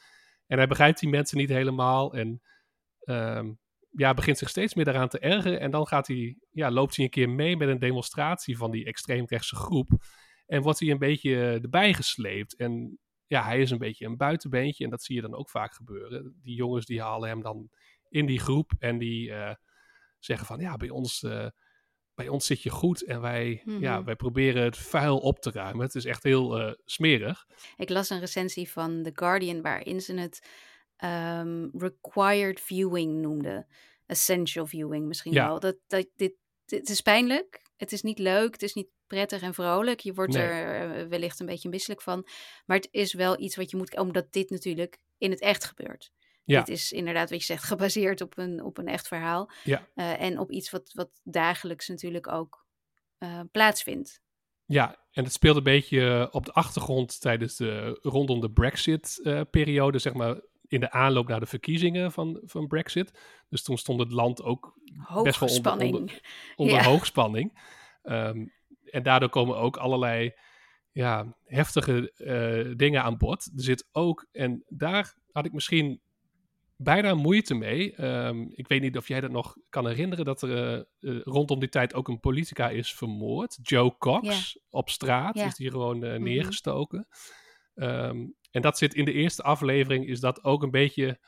[0.46, 2.42] En hij begrijpt die mensen niet helemaal en
[2.98, 3.52] ehm,
[3.90, 5.60] ja, begint zich steeds meer daaraan te ergeren.
[5.60, 8.84] En dan gaat hij, ja, loopt hij een keer mee met een demonstratie van die
[8.84, 9.90] extreemrechtse groep.
[10.46, 12.56] En wordt hij een beetje erbij gesleept.
[12.56, 14.84] En ja, hij is een beetje een buitenbeentje.
[14.84, 16.38] En dat zie je dan ook vaak gebeuren.
[16.42, 17.70] Die jongens die halen hem dan
[18.08, 18.72] in die groep.
[18.78, 19.54] En die uh,
[20.18, 21.46] zeggen van, ja, bij ons, uh,
[22.14, 23.04] bij ons zit je goed.
[23.04, 23.82] En wij, mm -hmm.
[23.82, 25.86] ja, wij proberen het vuil op te ruimen.
[25.86, 27.46] Het is echt heel uh, smerig.
[27.76, 30.48] Ik las een recensie van The Guardian waarin ze het
[31.04, 33.66] um, required viewing noemden.
[34.06, 35.46] Essential viewing misschien ja.
[35.46, 35.60] wel.
[35.60, 36.34] Dat, dat, dit,
[36.64, 37.65] dit is pijnlijk.
[37.76, 38.52] Het is niet leuk.
[38.52, 40.00] Het is niet prettig en vrolijk.
[40.00, 40.42] Je wordt nee.
[40.42, 42.26] er wellicht een beetje misselijk van.
[42.66, 43.98] Maar het is wel iets wat je moet...
[43.98, 46.12] Omdat dit natuurlijk in het echt gebeurt.
[46.44, 46.58] Ja.
[46.58, 49.50] Dit is inderdaad, wat je zegt, gebaseerd op een, op een echt verhaal.
[49.64, 49.88] Ja.
[49.94, 52.66] Uh, en op iets wat, wat dagelijks natuurlijk ook
[53.18, 54.20] uh, plaatsvindt.
[54.64, 60.02] Ja, en het speelde een beetje op de achtergrond tijdens de, rondom de Brexit-periode, uh,
[60.02, 63.18] zeg maar in de aanloop naar de verkiezingen van, van Brexit.
[63.48, 64.78] Dus toen stond het land ook
[65.22, 66.20] best wel onder, onder,
[66.56, 66.82] onder ja.
[66.82, 67.58] hoogspanning.
[68.02, 68.52] Um,
[68.84, 70.32] en daardoor komen ook allerlei
[70.92, 73.44] ja, heftige uh, dingen aan bod.
[73.44, 76.00] Er zit ook, en daar had ik misschien
[76.76, 78.04] bijna moeite mee.
[78.04, 81.58] Um, ik weet niet of jij dat nog kan herinneren, dat er uh, uh, rondom
[81.60, 83.58] die tijd ook een politica is vermoord.
[83.62, 85.46] Joe Cox op straat Ja.
[85.46, 86.22] is die gewoon uh, Mhm.
[86.22, 87.06] neergestoken.
[87.76, 91.18] Ehm, en dat zit in de eerste aflevering, is dat ook een beetje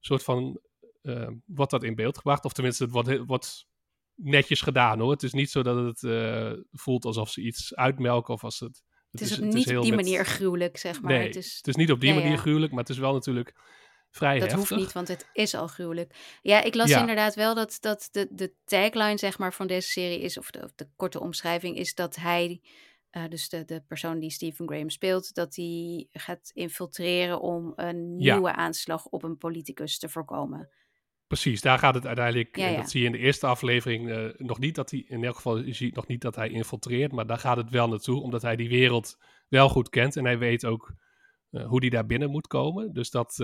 [0.00, 0.60] soort van,
[1.02, 2.44] ehm, wordt dat in beeld gebracht.
[2.44, 3.66] Of tenminste, het wordt,
[4.14, 5.10] netjes gedaan hoor.
[5.10, 8.82] Het is niet zo dat het eh, voelt alsof ze iets uitmelken of als het...
[9.10, 11.12] Het is, ook niet op die met- manier gruwelijk, zeg maar.
[11.12, 12.22] Nee, het is, het is niet op die Ja, ja.
[12.22, 13.52] manier gruwelijk, maar het is wel natuurlijk
[14.10, 14.58] vrij dat heftig.
[14.68, 16.38] hoeft niet, want het is al gruwelijk.
[16.42, 17.00] Ja, ik las Ja.
[17.00, 20.62] inderdaad wel dat, dat de, de tagline zeg maar, van deze serie is, of de,
[20.62, 22.60] of de korte omschrijving is dat hij,
[23.10, 28.18] eh, dus de, de persoon die Stephen Graham speelt, dat hij gaat infiltreren om een
[28.18, 28.34] Ja.
[28.34, 30.68] nieuwe aanslag op een politicus te voorkomen.
[31.26, 32.56] Precies, daar gaat het uiteindelijk.
[32.56, 32.76] Ja, en ja.
[32.76, 35.58] dat zie je in de eerste aflevering eh, nog niet dat hij, in elk geval,
[35.58, 38.56] je ziet nog niet dat hij infiltreert, maar daar gaat het wel naartoe, omdat hij
[38.56, 39.16] die wereld
[39.48, 40.94] wel goed kent en hij weet ook
[41.50, 42.92] eh, hoe die daar binnen moet komen.
[42.92, 43.36] Dus dat,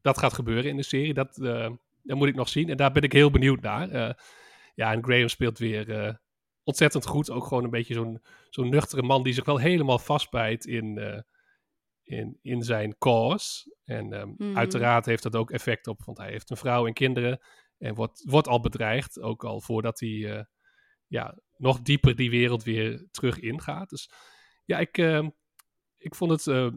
[0.00, 1.14] dat gaat gebeuren in de serie.
[1.14, 1.34] Dat,
[2.02, 4.16] dat moet ik nog zien en daar ben ik heel benieuwd naar.
[4.74, 6.18] Ja, en Graham speelt weer
[6.66, 7.30] ontzettend goed.
[7.30, 11.20] Ook gewoon een beetje zo'n zo'n nuchtere man die zich wel helemaal vastbijt in, eh,
[12.02, 13.76] in, in zijn cause.
[13.84, 14.56] En ehm, Mhm.
[14.56, 17.40] uiteraard heeft dat ook effect op, want hij heeft een vrouw en kinderen.
[17.78, 20.44] En wordt, wordt al bedreigd, ook al voordat hij eh,
[21.06, 23.88] ja, nog dieper die wereld weer terug ingaat.
[23.90, 24.10] Dus
[24.64, 25.28] ja, ik, ehm,
[25.98, 26.68] ik vond het eh,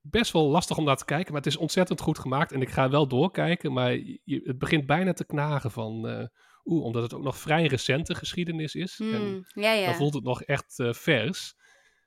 [0.00, 2.52] best wel lastig om naar te kijken, maar het is ontzettend goed gemaakt.
[2.52, 3.92] En ik ga wel doorkijken, maar
[4.24, 6.30] je, het begint bijna te knagen van...
[6.68, 9.00] Oeh, omdat het ook nog vrij recente geschiedenis is.
[9.00, 9.86] En Hmm, ja, ja.
[9.86, 11.54] dan voelt het nog echt eh, vers.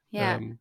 [0.07, 0.33] ja.
[0.35, 0.53] Ehm,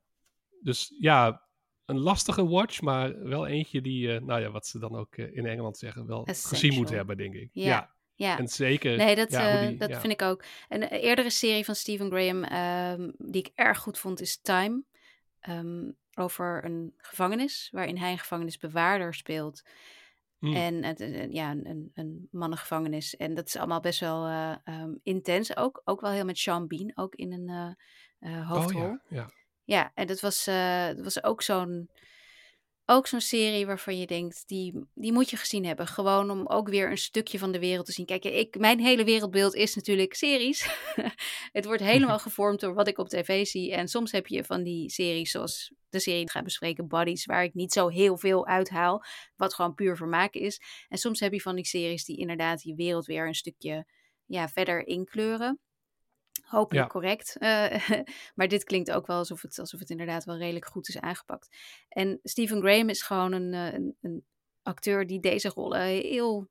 [0.60, 1.42] dus ja,
[1.84, 5.36] een lastige watch, maar wel eentje die, eh, nou ja, wat ze dan ook eh,
[5.36, 7.48] in Engeland zeggen, wel gezien moet hebben, denk ik.
[7.52, 8.38] Ja, ja.
[8.38, 8.96] En zeker.
[8.96, 10.44] Nee, dat, ja, hoe die- dat vind ik ook.
[10.68, 14.82] Een eerdere serie van Stephen Graham ehm, die ik erg goed vond is Time.
[15.40, 19.62] Ehm, over een gevangenis waarin hij een gevangenisbewaarder speelt.
[20.38, 20.54] Hmm.
[20.54, 23.16] En het, eh, ja, een, een, mannengevangenis.
[23.16, 25.82] En dat is allemaal best wel eh, ehm, intens ook.
[25.84, 28.82] Ook wel heel met Sean Bean ook in een eh, eh, Oh hoofdrol.
[28.82, 29.30] ja, ja.
[29.64, 31.90] Ja, en dat was, dat was ook zo'n
[32.90, 35.86] ook zo'n serie waarvan je denkt, die, die moet je gezien hebben.
[35.86, 38.06] Gewoon om ook weer een stukje van de wereld te zien.
[38.06, 40.68] Kijk, ik, mijn hele wereldbeeld is natuurlijk series.
[41.52, 43.72] het wordt helemaal gevormd door wat ik op tv zie.
[43.72, 47.24] En soms heb je van die series zoals de serie die ik ga bespreken, Buddies,
[47.24, 49.04] waar ik niet zo heel veel uithaal.
[49.36, 50.60] Wat gewoon puur vermaak is.
[50.88, 53.86] En soms heb je van die series die inderdaad die wereld weer een stukje
[54.26, 55.60] ja, verder inkleuren.
[56.48, 56.92] Hopelijk Ja.
[56.92, 57.36] correct.
[57.38, 57.88] Eh,
[58.34, 61.56] maar dit klinkt ook wel alsof het, alsof het inderdaad wel redelijk goed is aangepakt.
[61.88, 64.24] En Stephen Graham is gewoon een, eh, een, een
[64.62, 66.48] acteur die deze rollen heel,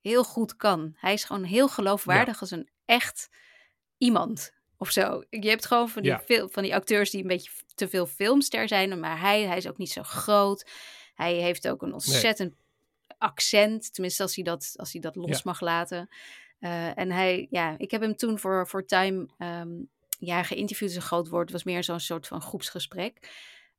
[0.00, 0.92] heel goed kan.
[0.96, 3.28] Hij is gewoon heel geloofwaardig als een echt
[3.98, 5.22] iemand of zo.
[5.30, 6.20] Je hebt gewoon van die, Ja.
[6.20, 9.00] veel, van die acteurs die een beetje te veel filmster zijn.
[9.00, 10.70] Maar hij, hij is ook niet zo groot.
[11.14, 12.54] Hij heeft ook een ontzettend
[13.18, 13.92] accent.
[13.92, 16.08] Tenminste, als hij dat, als hij dat los mag laten.
[16.58, 19.70] Eh, en hij, ja, ik heb hem toen voor, voor Time ehm,
[20.18, 21.42] ja, geïnterviewd, is een groot woord.
[21.42, 23.30] Het was meer zo'n soort van groepsgesprek.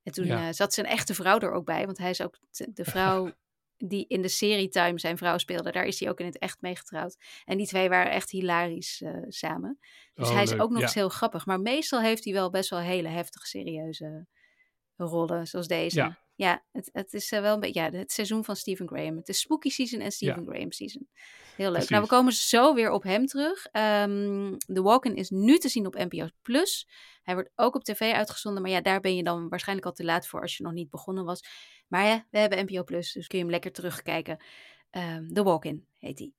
[0.04, 0.48] En toen Ja.
[0.48, 2.38] eh, zat zijn echte vrouw er ook bij, want hij is ook
[2.74, 3.32] de vrouw
[3.78, 5.72] die in de serie Time zijn vrouw speelde.
[5.72, 7.18] Daar is hij ook in het echt mee getrouwd.
[7.46, 9.80] En die twee waren echt hilarisch eh, samen.
[10.13, 10.62] Dus Oh, hij is leuk.
[10.62, 10.84] ook nog Ja.
[10.86, 11.46] eens heel grappig.
[11.46, 14.26] Maar meestal heeft hij wel best wel hele heftige, serieuze
[14.96, 15.98] rollen, zoals deze.
[16.00, 16.18] Ja.
[16.38, 19.17] Ja, het, het is eh, wel een beetje ja, het seizoen van Stephen Graham.
[19.17, 21.08] Het is spooky season en Stephen Graham season.
[21.56, 21.89] Heel leuk.
[21.89, 23.65] Nou, we komen zo weer op hem terug.
[23.71, 26.88] Ehm The Walken is nu te zien op NPO Plus.
[27.23, 30.04] Hij wordt ook op tv uitgezonden, maar ja, daar ben je dan waarschijnlijk al te
[30.04, 31.43] laat voor als je nog niet begonnen was.
[31.88, 34.43] Maar ja, we hebben NPO Plus, dus kun je hem lekker terugkijken.
[34.89, 36.32] Ehm The Walk-in heet hij.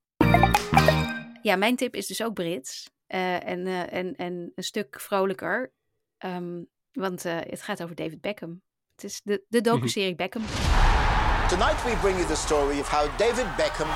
[1.42, 2.90] Ja, mijn tip is dus ook Brits.
[3.06, 5.72] Eh, en, eh, en, en een stuk vrolijker.
[6.18, 8.62] Ehm, want het gaat over David Beckham.
[8.98, 10.42] Het is de, de docu-serie Beckham.
[11.48, 13.88] Tonight we bring you the story of how David Beckham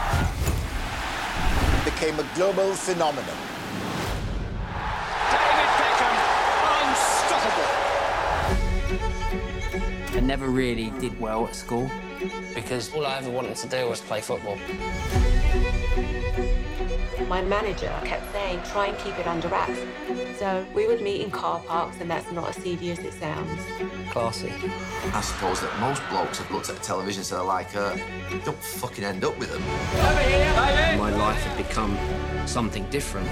[1.85, 3.37] became a global phenomenon.
[5.31, 6.17] David Beckham,
[6.83, 7.71] unstoppable.
[10.17, 11.91] I never really did well at school
[12.55, 14.57] because All I ever wanted to do was play football.
[17.29, 19.79] My manager kept saying, try and keep it under wraps.
[20.39, 23.61] So we would meet in car parks, and that's not as seedy as it sounds.
[24.11, 24.53] Classy.
[25.13, 27.97] I suppose that most blokes have looked at the television and said, like, uh,
[28.45, 29.63] don't fucking end up with them.
[29.63, 30.99] Over here, baby!
[30.99, 31.97] my life had become
[32.47, 33.29] something different.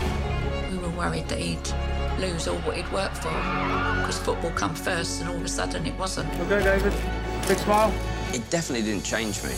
[0.70, 1.58] We were worried that he'd
[2.18, 5.86] lose all what he'd worked for because football come first, and all of a sudden
[5.86, 6.32] it wasn't.
[6.40, 6.92] Okay, David.
[7.48, 7.92] Big smile.
[8.32, 9.50] It definitely didn't change me.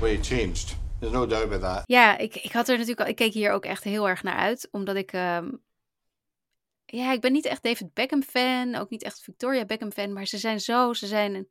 [0.00, 0.74] Well, it changed.
[1.00, 1.82] There's no doubt about that.
[1.86, 4.36] Ja, ik, ik had er natuurlijk al, ik keek hier ook echt heel erg naar
[4.36, 5.50] uit, omdat ik, ehm,
[6.84, 10.26] ja, ik ben niet echt David Beckham fan, ook niet echt Victoria Beckham fan, maar
[10.26, 11.46] ze zijn zo, ze zijn,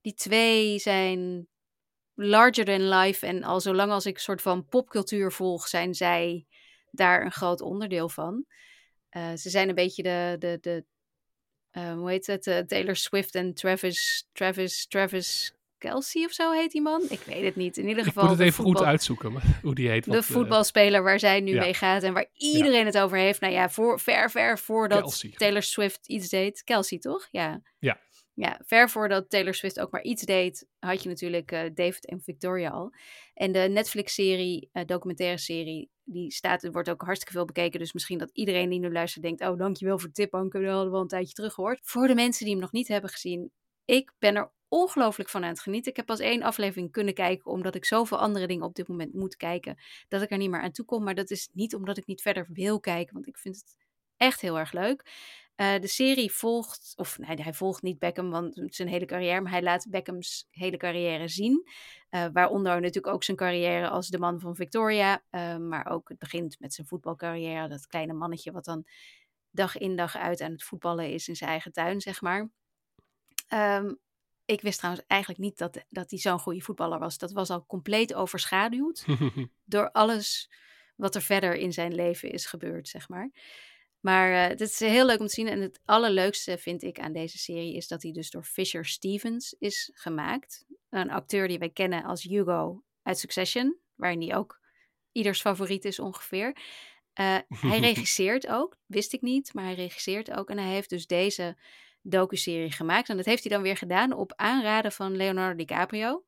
[0.00, 1.48] die twee zijn
[2.14, 6.46] larger than life en al zolang als ik soort van popcultuur volg, zijn zij
[6.90, 8.44] daar een groot onderdeel van.
[9.08, 10.84] Eh, ze zijn een beetje de, de, de
[11.70, 16.70] eh, hoe heet het, eh, Taylor Swift en Travis, Travis, Travis Kelsey of zo heet
[16.70, 17.02] die man?
[17.08, 17.76] Ik weet het niet.
[17.76, 18.22] In ieder Ik geval.
[18.22, 20.04] moet het de even goed uitzoeken, maar hoe die heet.
[20.04, 21.60] de want, eh, voetbalspeler waar zij nu ja.
[21.60, 23.40] mee gaat en waar iedereen het over heeft.
[23.40, 25.30] Nou ja, voor, ver, ver voordat Kelsey.
[25.30, 26.64] Taylor Swift iets deed.
[26.64, 27.28] Kelsey, toch?
[27.30, 27.62] Ja.
[27.78, 28.00] Ja.
[28.34, 32.20] Ja, ver voordat Taylor Swift ook maar iets deed, had je natuurlijk eh, David en
[32.20, 32.92] Victoria al.
[33.34, 37.78] En de Netflix-serie, eh, documentaire serie, die staat, wordt ook hartstikke veel bekeken.
[37.78, 40.70] Dus misschien dat iedereen die nu luistert denkt, oh dankjewel voor de tip, Anke, dat
[40.70, 41.80] hadden we al een tijdje terug gehoord.
[41.82, 43.50] Voor de mensen die hem nog niet hebben gezien,
[43.84, 45.90] ik ben er ongelooflijk van aan het genieten.
[45.90, 49.14] Ik heb pas één aflevering kunnen kijken, omdat ik zoveel andere dingen op dit moment
[49.14, 51.04] moet kijken, dat ik er niet meer aan toe kom.
[51.04, 53.76] Maar dat is niet omdat ik niet verder wil kijken, want ik vind het
[54.16, 55.10] echt heel erg leuk.
[55.54, 59.52] Eh, de serie volgt, of nee, hij volgt niet Beckham, want zijn hele carrière, maar
[59.52, 61.68] hij laat Beckhams hele carrière zien.
[62.08, 66.18] Eh, waaronder natuurlijk ook zijn carrière als de man van Victoria, eh, maar ook het
[66.18, 68.84] begint met zijn voetbalcarrière, dat kleine mannetje wat dan
[69.50, 72.50] dag in dag uit aan het voetballen is in zijn eigen tuin, zeg maar.
[73.48, 73.92] Ehm,
[74.52, 77.18] ik wist trouwens eigenlijk niet dat, dat hij zo'n goede voetballer was.
[77.18, 79.04] Dat was al compleet overschaduwd
[79.64, 80.50] door alles
[80.96, 83.30] wat er verder in zijn leven is gebeurd, zeg maar.
[84.00, 85.48] Maar eh, het is heel leuk om te zien.
[85.48, 89.56] En het allerleukste vind ik aan deze serie is dat hij dus door Fisher Stevens
[89.58, 90.64] is gemaakt.
[90.90, 94.60] Een acteur die wij kennen als Hugo uit Succession, waarin hij ook
[95.12, 96.56] ieders favoriet is ongeveer.
[97.12, 100.50] Eh, hij regisseert ook, wist ik niet, maar hij regisseert ook.
[100.50, 101.56] En hij heeft dus deze
[102.02, 103.08] docuserie gemaakt.
[103.08, 106.24] En dat heeft hij dan weer gedaan op aanraden van Leonardo DiCaprio.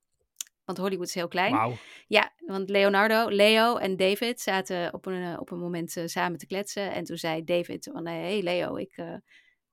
[0.64, 1.52] Want Hollywood is heel klein.
[1.52, 1.76] Wauw.
[2.06, 6.38] Ja, want Leonardo, Leo en David zaten op een, eh, op een moment eh, samen
[6.38, 6.92] te kletsen.
[6.92, 9.14] En toen zei David van, hé hey Leo, ik, eh,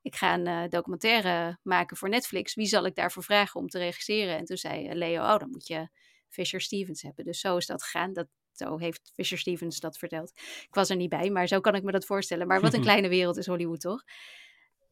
[0.02, 2.54] ik ga een eh, documentaire maken voor Netflix.
[2.54, 4.38] Wie zal ik daarvoor vragen om te regisseren?
[4.38, 5.90] En toen zei eh, Leo, oh, dan moet je
[6.30, 7.26] Fisher Stevens hebben.
[7.26, 8.14] Dus zo is dat gegaan.
[8.14, 10.32] Dat, zo heeft Fisher Stevens dat verteld.
[10.68, 12.48] Ik was er niet bij, maar zo kan ik me dat voorstellen.
[12.48, 14.04] Maar wat een kleine wereld is Hollywood, toch?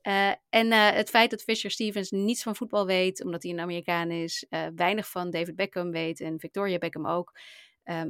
[0.07, 3.59] Uh, en uh, het feit dat Fisher Stevens niets van voetbal weet, omdat hij een
[3.59, 7.39] Amerikaan is, uh, weinig van David Beckham weet en Victoria Beckham ook,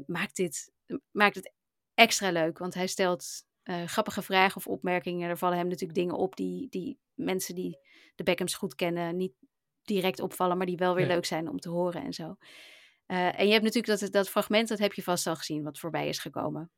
[0.05, 0.71] maakt, dit,
[1.11, 1.53] maakt het
[1.93, 2.57] extra leuk.
[2.57, 3.47] Want hij stelt
[3.85, 5.29] grappige vragen of opmerkingen.
[5.29, 7.79] Er vallen hem natuurlijk dingen op die, die mensen die
[8.15, 9.33] de Beckhams goed kennen niet
[9.83, 12.35] direct opvallen, maar die wel weer leuk zijn om te horen en zo.
[13.05, 16.07] En je hebt natuurlijk dat, dat fragment, dat heb je vast al gezien, wat voorbij
[16.07, 16.71] is gekomen.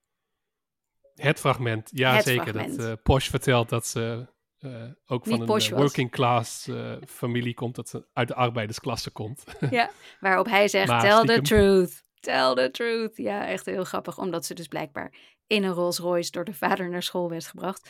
[1.15, 2.47] Het fragment, ja Het zeker.
[2.47, 2.77] fragment.
[2.77, 4.27] Dat Posh vertelt dat ze
[4.61, 5.69] uh, ook Niet van een was.
[5.69, 9.43] working class uh, familie komt, dat ze uit de arbeidersklasse komt.
[9.69, 13.17] Ja, waarop hij zegt, Maar tell the truth, tell the truth.
[13.17, 15.13] Ja, echt heel grappig, omdat ze dus blijkbaar
[15.47, 17.89] in een Rolls Royce door de vader naar school werd gebracht.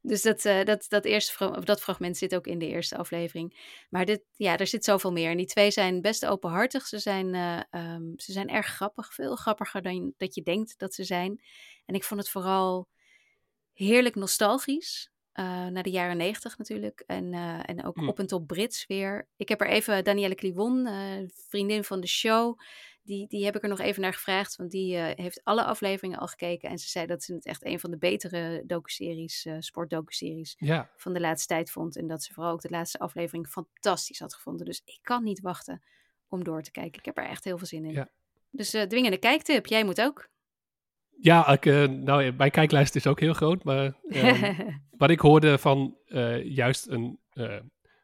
[0.00, 3.76] Dus dat, eh, dat, dat, eerste, of dat fragment zit ook in de eerste aflevering.
[3.90, 5.30] Maar dit, ja, er zit zoveel meer.
[5.30, 6.86] En die twee zijn best openhartig.
[6.86, 9.14] Ze zijn, eh, ehm, ze zijn erg grappig.
[9.14, 11.42] Veel grappiger dan dat je denkt dat ze zijn.
[11.86, 12.88] En ik vond het vooral
[13.72, 15.10] heerlijk nostalgisch.
[15.38, 17.02] Eh, naar de jaren negentig natuurlijk.
[17.06, 18.08] En, eh, en ook Hmm.
[18.08, 19.28] op en top Brits weer.
[19.36, 22.60] Ik heb er even Danielle Kliwon, eh, vriendin van de show.
[23.02, 24.56] Die, die heb ik er nog even naar gevraagd.
[24.56, 26.70] Want die heeft alle afleveringen al gekeken.
[26.70, 31.12] En ze zei dat ze het echt een van de betere docuseries, sportdocuseries ja, van
[31.12, 31.96] de laatste tijd vond.
[31.96, 34.66] En dat ze vooral ook de laatste aflevering fantastisch had gevonden.
[34.66, 35.82] Dus ik kan niet wachten
[36.28, 36.98] om door te kijken.
[36.98, 37.92] Ik heb er echt heel veel zin in.
[37.92, 38.10] Ja.
[38.50, 39.66] Dus uh, dwingende kijktip.
[39.66, 40.28] Jij moet ook.
[41.20, 43.64] Ja, ik, uh, nou, mijn kijklijst is ook heel groot.
[43.64, 44.58] Maar uh,
[44.98, 45.96] wat ik hoorde van
[46.42, 47.20] juist een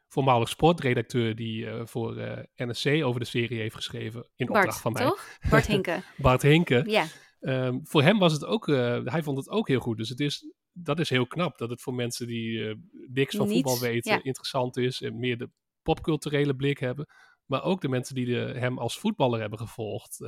[0.08, 2.14] voormalig sportredacteur die voor
[2.56, 4.28] NSC over de serie heeft geschreven.
[4.36, 5.02] In Bart, opdracht van mij.
[5.02, 5.38] toch?
[5.50, 6.02] Bart Hinke.
[6.16, 6.82] Bart Hinke.
[6.86, 7.06] Ja.
[7.40, 8.66] Um, voor hem was het ook,
[9.04, 9.96] hij vond het ook heel goed.
[9.96, 11.58] Dus het is, dat is heel knap.
[11.58, 12.76] Dat het voor mensen die
[13.08, 14.22] niks van Niets, voetbal weten ja.
[14.22, 15.02] interessant is.
[15.02, 15.50] En meer de
[15.82, 17.06] popculturele blik hebben.
[17.44, 20.18] Maar ook de mensen die de, hem als voetballer hebben gevolgd,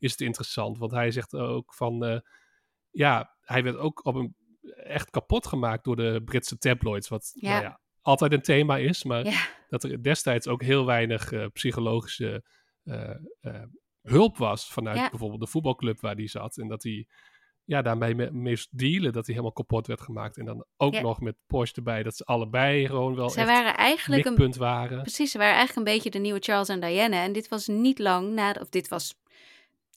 [0.00, 0.78] is het interessant.
[0.78, 2.18] Want hij zegt ook van, uh,
[2.90, 4.34] ja, hij werd ook op een,
[4.84, 7.08] echt kapot gemaakt door de Britse tabloids.
[7.08, 7.50] Wat Ja.
[7.50, 9.46] Nou ja, altijd een thema is, maar Ja.
[9.68, 12.44] dat er destijds ook heel weinig uh, psychologische
[14.02, 16.56] hulp was vanuit bijvoorbeeld de voetbalclub waar hij zat.
[16.58, 17.06] En dat hij
[17.64, 20.36] ja, daarmee me- moest dealen dat hij helemaal kapot werd gemaakt.
[20.38, 21.00] En dan ook Ja.
[21.00, 24.56] nog met Porsche erbij, dat ze allebei gewoon wel Zij echt waren eigenlijk een, mikpunt
[24.56, 25.00] waren.
[25.02, 27.22] Precies, ze waren eigenlijk een beetje de nieuwe Charles en Diana.
[27.22, 29.14] En dit was niet lang na, of dit was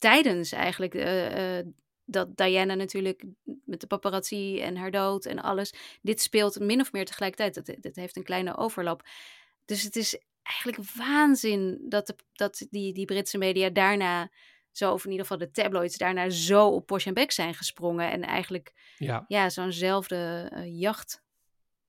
[0.03, 1.65] tijdens eigenlijk eh, eh,
[2.05, 3.23] dat Diana natuurlijk
[3.65, 5.73] met de paparazzi en haar dood en alles.
[6.01, 7.65] Dit speelt min of meer tegelijkertijd.
[7.65, 9.07] Dat, dat heeft een kleine overlap.
[9.65, 14.31] Dus het is eigenlijk waanzin dat, de, dat die, die Britse media daarna
[14.71, 18.11] zo, of in ieder geval de tabloids, daarna zo op Porsche en Beck zijn gesprongen.
[18.11, 19.25] En eigenlijk Ja.
[19.27, 21.22] ja, zo'nzelfde eh, jacht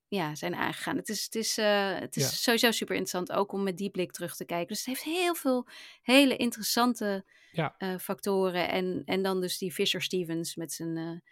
[0.07, 0.95] ja, zijn aangegaan.
[0.95, 2.29] Het is, het is, eh, het is Ja.
[2.29, 4.67] sowieso super interessant, ook om met die blik terug te kijken.
[4.67, 5.67] Dus het heeft heel veel
[6.01, 7.75] hele interessante Ja.
[7.77, 8.69] eh, factoren.
[8.69, 11.31] En, en dan dus die Fisher Stevens met zijn, eh,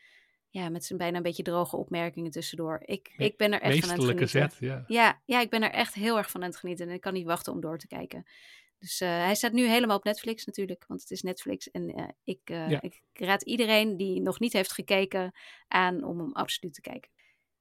[0.49, 2.81] ja, met zijn bijna een beetje droge opmerkingen tussendoor.
[2.85, 4.57] Ik, ik ben er echt van aan het meesterlijke genieten.
[4.57, 4.83] zet, ja.
[4.87, 6.87] Ja, ja, ik ben er echt heel erg van aan het genieten.
[6.87, 8.23] En ik kan niet wachten om door te kijken.
[8.79, 11.71] Dus hij staat nu helemaal op Netflix natuurlijk, want het is Netflix.
[11.71, 12.49] En ik,
[12.79, 15.31] ik raad iedereen die nog niet heeft gekeken
[15.67, 17.11] aan om hem absoluut te kijken.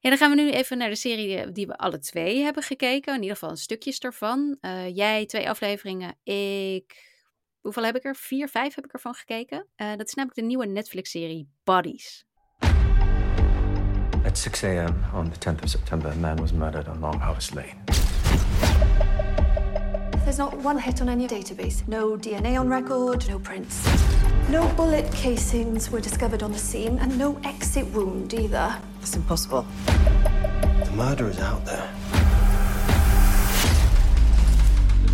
[0.03, 2.62] Ja, dan gaan we nu even naar de serie die- die we alle twee hebben
[2.62, 3.14] gekeken.
[3.14, 4.57] In ieder geval stukjes ervan.
[4.61, 7.11] Eh, jij twee afleveringen, ik...
[7.61, 8.16] Hoeveel heb ik er?
[8.16, 9.66] Vier, vijf heb ik ervan gekeken.
[9.76, 12.24] Eh, dat is namelijk de nieuwe Netflix-serie Bodies.
[14.24, 14.94] At 6 a.m.
[15.14, 17.74] on the 10th of September, a man was murdered on Long Harvest Lane.
[20.24, 21.86] There's not one hit on any database.
[21.86, 23.76] No DNA on record, no prints.
[24.53, 28.76] No bullet casings were discovered on the scene, and no exit wound either.
[29.00, 29.64] It's impossible.
[29.86, 31.90] The murder is out there.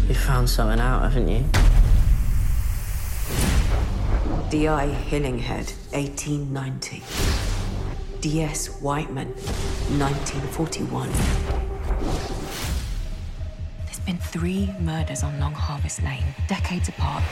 [0.08, 1.44] You found something out, haven't you?
[4.50, 4.88] D.I.
[5.08, 7.00] Hillinghead, 1890.
[8.20, 8.80] D.S.
[8.80, 9.28] Whiteman,
[10.00, 11.08] 1941.
[13.84, 17.22] There's been three murders on Long Harvest Lane, decades apart.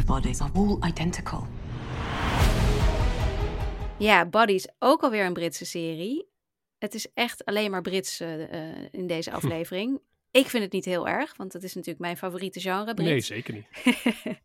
[0.00, 1.46] The bodies are all identical.
[3.98, 6.28] Ja, Bodies, ook alweer een Britse serie.
[6.78, 10.00] Het is echt alleen maar Brits eh, eh, in deze aflevering.
[10.30, 12.94] Ik vind het niet heel erg, want het is natuurlijk mijn favoriete genre.
[12.94, 13.10] Brits.
[13.10, 13.66] Nee, zeker niet.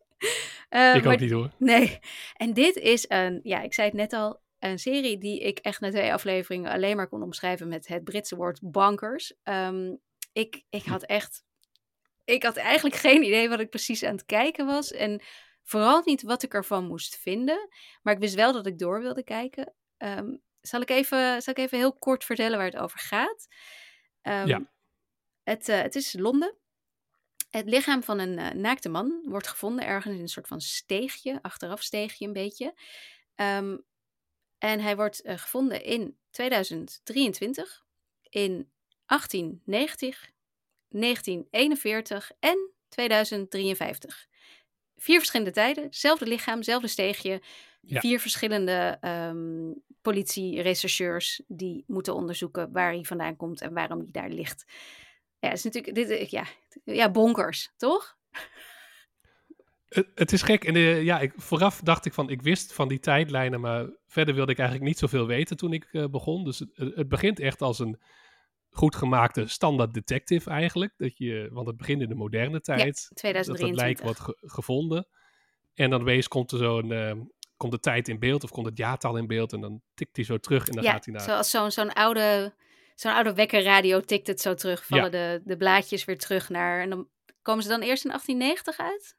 [0.69, 1.51] Eh, Ik ook maar- niet, hoor.
[1.57, 1.99] Nee.
[2.33, 5.79] En dit is een, ja, ik zei het net al, een serie die ik echt
[5.79, 9.33] na twee afleveringen alleen maar kon omschrijven met het Britse woord bonkers.
[9.43, 9.95] Ehm,
[10.33, 11.43] ik, ik had echt,
[12.25, 14.91] ik had eigenlijk geen idee wat ik precies aan het kijken was.
[14.91, 15.21] En
[15.65, 17.69] vooral niet wat ik ervan moest vinden.
[18.01, 19.73] Maar ik wist wel dat ik door wilde kijken.
[19.97, 23.47] Ehm, zal, ik even, zal ik even heel kort vertellen waar het over gaat?
[24.21, 24.71] Ehm, Ja.
[25.43, 26.55] het, eh, het is Londen.
[27.49, 31.39] Het lichaam van een eh, naakte man wordt gevonden ergens in een soort van steegje,
[31.41, 32.73] achteraf steegje een beetje.
[33.35, 33.77] Ehm,
[34.57, 37.85] en hij wordt eh, gevonden in 2023,
[38.29, 38.71] in
[39.05, 40.31] 1890,
[40.89, 44.27] 1941 en 2053.
[44.97, 47.41] Vier verschillende tijden, zelfde lichaam, zelfde steegje.
[47.81, 47.99] Ja.
[47.99, 49.71] Vier verschillende ehm
[50.05, 54.65] politie-rechercheurs die moeten onderzoeken waar hij vandaan komt en waarom hij daar ligt.
[55.39, 56.45] Ja, het is natuurlijk, dit, eh, ja,
[56.83, 58.17] ja, bonkers, toch?
[59.87, 60.63] Het, het is gek.
[60.63, 64.35] En eh, ja, ik, vooraf dacht ik van, ik wist van die tijdlijnen, maar verder
[64.35, 66.43] wilde ik eigenlijk niet zoveel weten toen ik eh, begon.
[66.43, 67.99] Dus het, het begint echt als een
[68.77, 70.93] goed gemaakte standaard detective eigenlijk.
[70.97, 73.05] Dat je, want het begint in de moderne tijd.
[73.09, 73.81] Dat 2023.
[73.85, 75.07] lijk wordt ge- gevonden.
[75.73, 77.11] En dan opeens komt er zo'n, eh,
[77.57, 80.25] komt de tijd in beeld of komt het jaartal in beeld en dan tikt hij
[80.25, 81.23] zo terug en dan ja, gaat hij naar...
[81.23, 82.53] zoals zo'n zo'n oude,
[82.95, 84.85] zo'n oude wekkerradio tikt het zo terug.
[84.85, 85.09] Vallen Ja.
[85.09, 86.81] de, de blaadjes weer terug naar...
[86.81, 87.07] En dan
[87.41, 89.15] komen ze dan eerst in 1890 uit?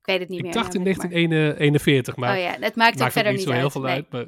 [0.00, 0.52] Ik weet het niet Ik meer.
[0.54, 3.54] dacht in namelijk, maar- 1941, maar Oh ja, het maakt ook verder niet niet zo
[3.54, 3.92] heel uit, veel nee.
[3.94, 4.10] uit.
[4.10, 4.26] Maar,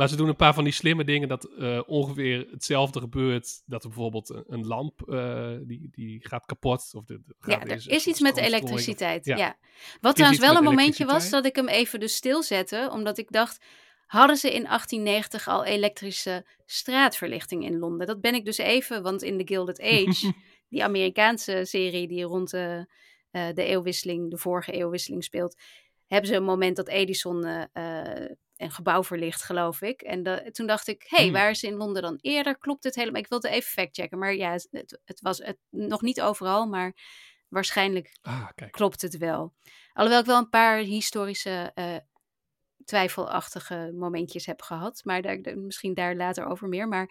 [0.00, 3.62] maar ze doen een paar van die slimme dingen dat eh, ongeveer hetzelfde gebeurt.
[3.66, 6.90] Dat er bijvoorbeeld een, een lamp eh, die, die gaat kapot.
[6.94, 9.24] Of de, de- Ja, er is iets met of- elektriciteit.
[9.24, 9.36] ja.
[9.36, 9.56] Ja.
[10.00, 13.64] Wat trouwens wel een momentje was dat ik hem even dus stilzette, omdat ik dacht,
[14.06, 18.06] hadden ze in 1890 al elektrische straatverlichting in Londen?
[18.06, 20.32] Dat ben ik dus even, want in The Gilded Age,
[20.68, 22.92] die Amerikaanse serie die rond de
[23.30, 25.56] eh, de eeuwwisseling, de vorige eeuwwisseling speelt,
[26.06, 27.68] hebben ze een moment dat Edison
[28.60, 30.02] eh, een gebouw verlicht, geloof ik.
[30.02, 31.34] En da- toen dacht ik, hé, hey, Hmm.
[31.34, 32.58] waar is in Londen dan eerder?
[32.58, 33.20] Klopt het helemaal?
[33.20, 36.94] Ik wilde even factchecken, maar ja, het, het was het, nog niet overal, maar
[37.48, 39.54] waarschijnlijk Ah, klopt het wel.
[39.92, 41.96] Alhoewel ik wel een paar historische eh,
[42.84, 45.00] twijfelachtige momentjes heb gehad.
[45.04, 46.88] Maar daar, misschien daar later over meer.
[46.88, 47.10] Maar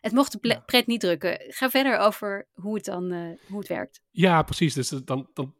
[0.00, 1.40] het mocht de pret niet drukken.
[1.48, 4.00] Ga verder over hoe het dan eh, hoe het werkt.
[4.10, 4.74] Ja, precies.
[4.74, 5.54] Dus dan, dan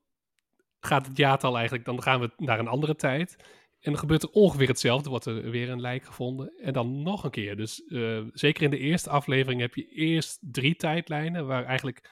[0.80, 3.36] gaat het jaartal eigenlijk, dan gaan we naar een andere tijd.
[3.80, 6.52] En dan gebeurt er ongeveer hetzelfde, wordt er weer een lijk gevonden.
[6.62, 7.56] En dan nog een keer.
[7.56, 12.10] Dus eh, zeker in de eerste aflevering heb je eerst drie tijdlijnen, waar eigenlijk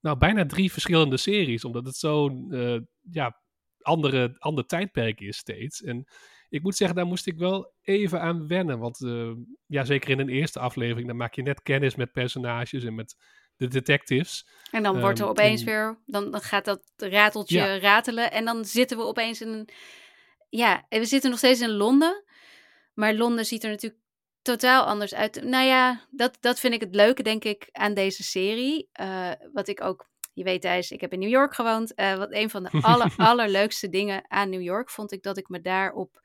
[0.00, 2.78] nou bijna drie verschillende series, omdat het zo'n eh,
[3.10, 3.40] ja,
[3.80, 5.82] andere, ander tijdperk is steeds.
[5.82, 6.04] En
[6.48, 8.78] ik moet zeggen, daar moest ik wel even aan wennen.
[8.78, 9.30] Want eh,
[9.66, 13.14] ja, zeker in een eerste aflevering, dan maak je net kennis met personages en met
[13.56, 14.48] de detectives.
[14.70, 17.78] En dan wordt er Ehm, opeens en- weer, dan, dan gaat dat rateltje Ja.
[17.78, 18.32] ratelen.
[18.32, 19.68] En dan zitten we opeens in een.
[20.54, 22.24] Ja, en we zitten nog steeds in Londen.
[22.94, 24.02] Maar Londen ziet er natuurlijk
[24.42, 25.42] totaal anders uit.
[25.42, 28.88] Nou ja, dat, dat vind ik het leuke, denk ik, aan deze serie.
[28.92, 30.10] Eh, wat ik ook.
[30.32, 31.94] Je weet, Thijs, ik heb in New York gewoond.
[31.94, 35.48] Eh, wat een van de aller, allerleukste dingen aan New York vond ik dat ik
[35.48, 36.20] me daar op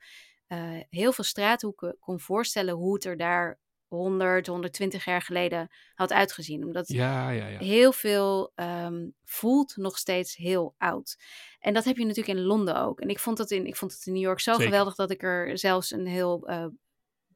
[0.46, 3.58] eh, heel veel straathoeken kon voorstellen hoe het er daar
[3.88, 6.64] 100, 120 jaar geleden had uitgezien.
[6.64, 7.58] Omdat Ja, ja, ja.
[7.58, 11.16] heel veel ehm, voelt nog steeds heel oud.
[11.58, 13.00] En dat heb je natuurlijk in Londen ook.
[13.00, 14.66] En ik vond het in, ik vond het in New York zo Zeker.
[14.66, 16.66] geweldig dat ik er zelfs een heel eh,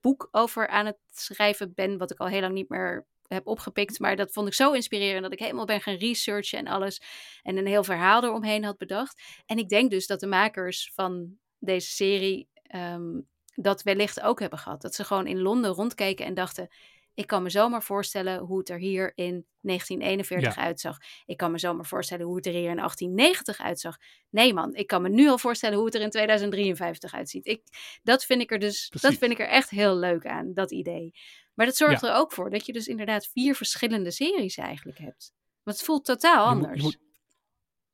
[0.00, 3.98] boek over aan het schrijven ben, wat ik al heel lang niet meer heb opgepikt.
[3.98, 7.02] Maar dat vond ik zo inspirerend dat ik helemaal ben gaan researchen en alles.
[7.42, 9.22] En een heel verhaal eromheen had bedacht.
[9.46, 13.20] En ik denk dus dat de makers van deze serie ehm,
[13.54, 14.82] dat wellicht ook hebben gehad.
[14.82, 16.68] Dat ze gewoon in Londen rondkeken en dachten...
[17.14, 20.62] Ik kan me zomaar voorstellen hoe het er hier in 1941 Ja.
[20.62, 20.96] uitzag.
[21.26, 23.96] Ik kan me zomaar voorstellen hoe het er hier in 1890 uitzag.
[24.30, 27.46] Nee man, ik kan me nu al voorstellen hoe het er in 2053 uitziet.
[27.46, 27.62] Ik,
[28.02, 31.12] dat, vind ik er dus, dat vind ik er echt heel leuk aan, dat idee.
[31.54, 32.08] Maar dat zorgt Ja.
[32.08, 35.32] er ook voor dat je dus inderdaad vier verschillende series eigenlijk hebt.
[35.62, 36.80] Want het voelt totaal Je moet- anders.
[36.82, 36.98] Je moet,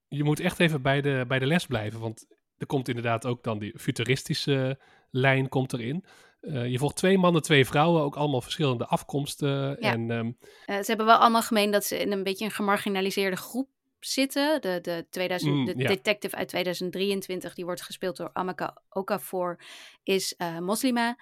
[0.09, 3.43] je moet echt even bij de, bij de les blijven, want er komt inderdaad ook
[3.43, 4.79] dan die futuristische
[5.11, 6.05] lijn komt erin.
[6.41, 9.77] Eh, je volgt twee mannen, twee vrouwen, ook allemaal verschillende afkomsten.
[9.81, 9.93] Ja.
[9.93, 10.33] En ehm,
[10.65, 13.69] Eh, ze hebben wel allemaal gemeen dat ze in een beetje een gemarginaliseerde groep
[14.01, 14.61] zitten.
[14.61, 15.89] De, de, 2000, Mm, de ja.
[15.89, 19.61] detective uit 2023, die wordt gespeeld door Amaka Okafor,
[20.03, 21.17] is eh, moslima.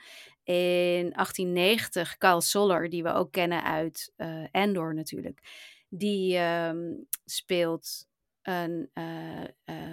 [0.44, 4.12] In 1890 Carl Soller, die we ook kennen uit
[4.50, 5.40] Endor natuurlijk.
[5.88, 6.92] Die ehm,
[7.24, 8.06] speelt
[8.42, 8.90] een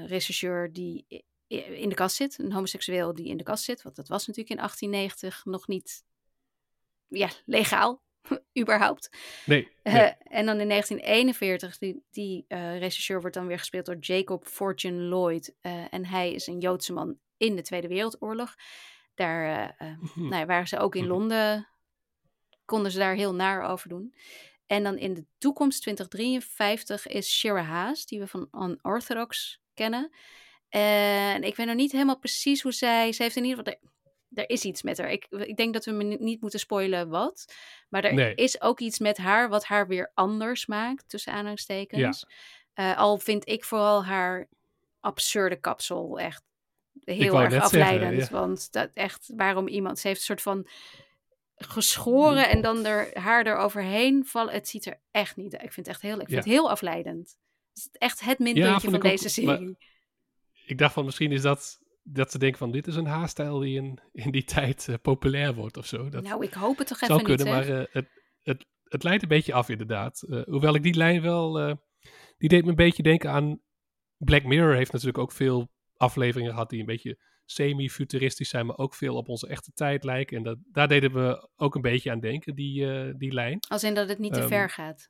[0.07, 1.25] rechercheur die
[1.61, 2.39] in de kast zit.
[2.39, 3.81] Een homoseksueel die in de kast zit.
[3.81, 6.03] Want dat was natuurlijk in 1890 nog niet
[7.07, 8.01] ja, legaal,
[8.61, 9.09] überhaupt.
[9.45, 10.13] nee, Eh, nee.
[10.23, 15.01] en dan in 1941, die, die eh regisseur wordt dan weer gespeeld door Jacob Fortune
[15.01, 15.55] Lloyd.
[15.61, 18.55] Eh, en hij is een Joodse man in de Tweede Wereldoorlog.
[19.15, 19.75] Daar
[20.15, 20.27] Mhm.
[20.27, 21.67] nou waren ze ook in Londen,
[22.65, 24.13] konden ze daar heel naar over doen.
[24.65, 30.11] En dan in de toekomst, 2053, is Shira Haas, die we van Unorthodox kennen.
[30.73, 33.11] En ik weet nog niet helemaal precies hoe zij...
[33.11, 33.73] Ze heeft in ieder geval...
[33.73, 33.89] Er,
[34.43, 35.11] er is iets met haar.
[35.11, 37.53] Ik, ik denk dat we me niet moeten spoilen wat.
[37.89, 38.35] Maar er Nee.
[38.35, 42.25] is ook iets met haar wat haar weer anders maakt, tussen aanhalingstekens.
[42.73, 44.47] Eh, al vind ik vooral haar
[44.99, 46.43] absurde kapsel echt
[47.03, 48.21] heel erg zeggen, afleidend.
[48.21, 48.29] ja.
[48.29, 49.99] Want dat echt, waarom iemand...
[49.99, 50.67] Ze heeft een soort van
[51.55, 54.53] geschoren en dan er haar eroverheen vallen.
[54.53, 55.53] Het ziet er echt niet.
[55.53, 56.37] Ik vind het echt heel, ik vind Ja.
[56.37, 57.37] het heel afleidend.
[57.73, 59.77] Het is echt het minpuntje van ook, deze maar- serie.
[60.65, 63.75] Ik dacht van misschien is dat dat ze denken van dit is een haarstijl die
[63.75, 66.09] in, in die tijd eh, populair wordt of zo.
[66.09, 68.09] Dat nou, ik hoop het toch zou even kunnen, niet, maar eh, het,
[68.41, 70.21] het, het leidt een beetje af inderdaad.
[70.21, 71.77] Eh, hoewel ik die lijn wel,
[72.37, 73.61] die deed me een beetje denken aan
[74.17, 78.95] Black Mirror heeft natuurlijk ook veel afleveringen gehad die een beetje semi-futuristisch zijn, maar ook
[78.95, 80.37] veel op onze echte tijd lijken.
[80.37, 83.59] En dat, daar deden we ook een beetje aan denken, die, die lijn.
[83.67, 85.09] Als in dat het niet te Ehm, ver gaat.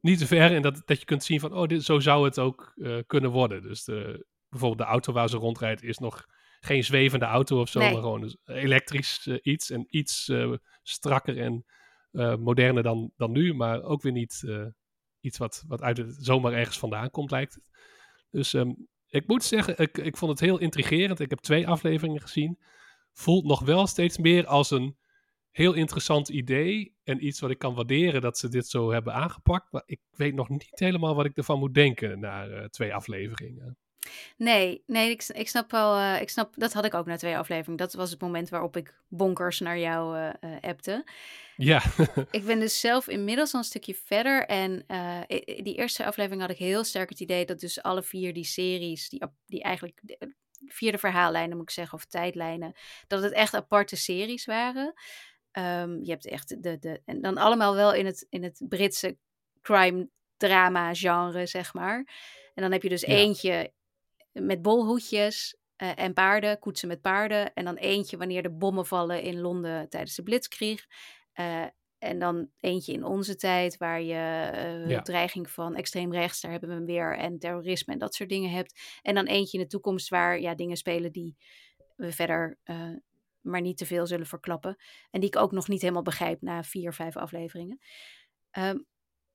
[0.00, 2.38] Niet te ver en dat, dat je kunt zien van, oh, dit, zo zou het
[2.38, 2.74] ook
[3.06, 3.62] kunnen worden.
[3.62, 6.26] Dus de, bijvoorbeeld de auto waar ze rondrijdt is nog
[6.60, 7.92] geen zwevende auto of zo, Nee.
[7.92, 11.64] maar gewoon dus elektrisch eh, iets en iets eh, strakker en
[12.10, 14.44] eh, moderner dan, dan nu, maar ook weer niet
[15.20, 17.70] iets wat, wat uit het zomaar ergens vandaan komt, lijkt het.
[18.30, 18.72] Dus ehm,
[19.08, 21.20] ik moet zeggen, ik, ik vond het heel intrigerend.
[21.20, 22.58] Ik heb twee afleveringen gezien.
[23.12, 24.96] Voelt nog wel steeds meer als een
[25.50, 29.72] heel interessant idee en iets wat ik kan waarderen dat ze dit zo hebben aangepakt.
[29.72, 33.78] Maar ik weet nog niet helemaal wat ik ervan moet denken na twee afleveringen.
[34.36, 35.96] Nee, nee, ik, ik snap wel.
[35.96, 37.76] eh, ik snap, dat had ik ook na twee afleveringen.
[37.76, 41.04] Dat was het moment waarop ik bonkers naar jou eh, appte.
[41.56, 41.82] Ja,
[42.30, 44.46] Ik ben dus zelf inmiddels al een stukje verder.
[44.46, 44.84] En
[45.62, 49.08] die eerste aflevering had ik heel sterk het idee dat dus alle vier die series,
[49.08, 50.34] die, die eigenlijk de-
[50.66, 52.72] vierde verhaallijnen moet ik zeggen, of tijdlijnen,
[53.06, 54.92] dat het echt aparte series waren.
[55.50, 59.16] Ehm, je hebt echt de, de, en dan allemaal wel in het, in het Britse
[59.62, 61.96] crime drama genre, zeg maar.
[62.54, 63.06] En dan heb je dus Ja.
[63.14, 63.72] eentje
[64.32, 67.54] met bolhoedjes eh, en paarden, koetsen met paarden.
[67.54, 70.86] En dan eentje wanneer de bommen vallen in Londen tijdens de Blitzkrieg.
[71.32, 71.64] Eh,
[71.98, 75.02] en dan eentje in onze tijd, waar je eh, Ja.
[75.02, 78.50] dreiging van extreem rechts, daar hebben we hem weer, en terrorisme en dat soort dingen
[78.50, 78.80] hebt.
[79.02, 81.36] En dan eentje in de toekomst waar ja, dingen spelen die
[81.96, 82.58] we verder
[83.40, 84.76] maar niet te veel zullen verklappen.
[85.10, 87.78] En die ik ook nog niet helemaal begrijp na vier, vijf afleveringen.
[88.50, 88.78] Ehm,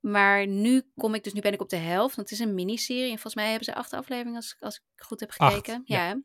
[0.03, 2.53] maar nu kom ik dus, nu ben ik op de helft, want het is een
[2.53, 3.03] miniserie.
[3.03, 5.81] En volgens mij hebben ze acht afleveringen, als, als ik goed heb Acht, gekeken.
[5.85, 6.07] ja.
[6.07, 6.21] ja.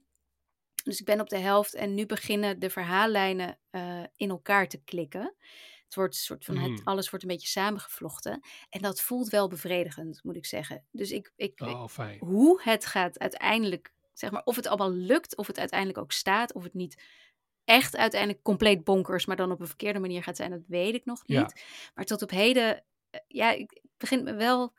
[0.85, 4.83] Dus ik ben op de helft en nu beginnen de verhaallijnen eh, in elkaar te
[4.85, 5.35] klikken.
[5.85, 6.63] Het wordt een soort van, Mm.
[6.73, 8.41] het, alles wordt een beetje samengevlochten.
[8.71, 10.85] En dat voelt wel bevredigend, moet ik zeggen.
[10.91, 11.85] Dus ik, ik, Oh,
[12.19, 16.53] hoe het gaat uiteindelijk, zeg maar, of het allemaal lukt, of het uiteindelijk ook staat,
[16.53, 17.03] of het niet
[17.65, 21.05] echt uiteindelijk compleet bonkers, maar dan op een verkeerde manier gaat zijn, dat weet ik
[21.05, 21.39] nog niet.
[21.39, 21.51] Ja.
[21.95, 22.85] Maar tot op heden,
[23.27, 24.73] ja, ik begint me wel,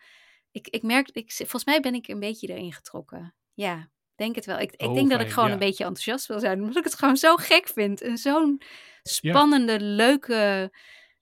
[0.51, 3.35] ik, ik merk, ik, volgens mij ben ik een beetje erin getrokken.
[3.53, 4.59] Ja, denk het wel.
[4.59, 5.53] Ik, ik Oh, denk dat ik gewoon ja.
[5.53, 8.01] een beetje enthousiast wil zijn, omdat ik het gewoon zo gek vind.
[8.01, 8.61] En zo'n
[9.03, 10.71] spannende, leuke,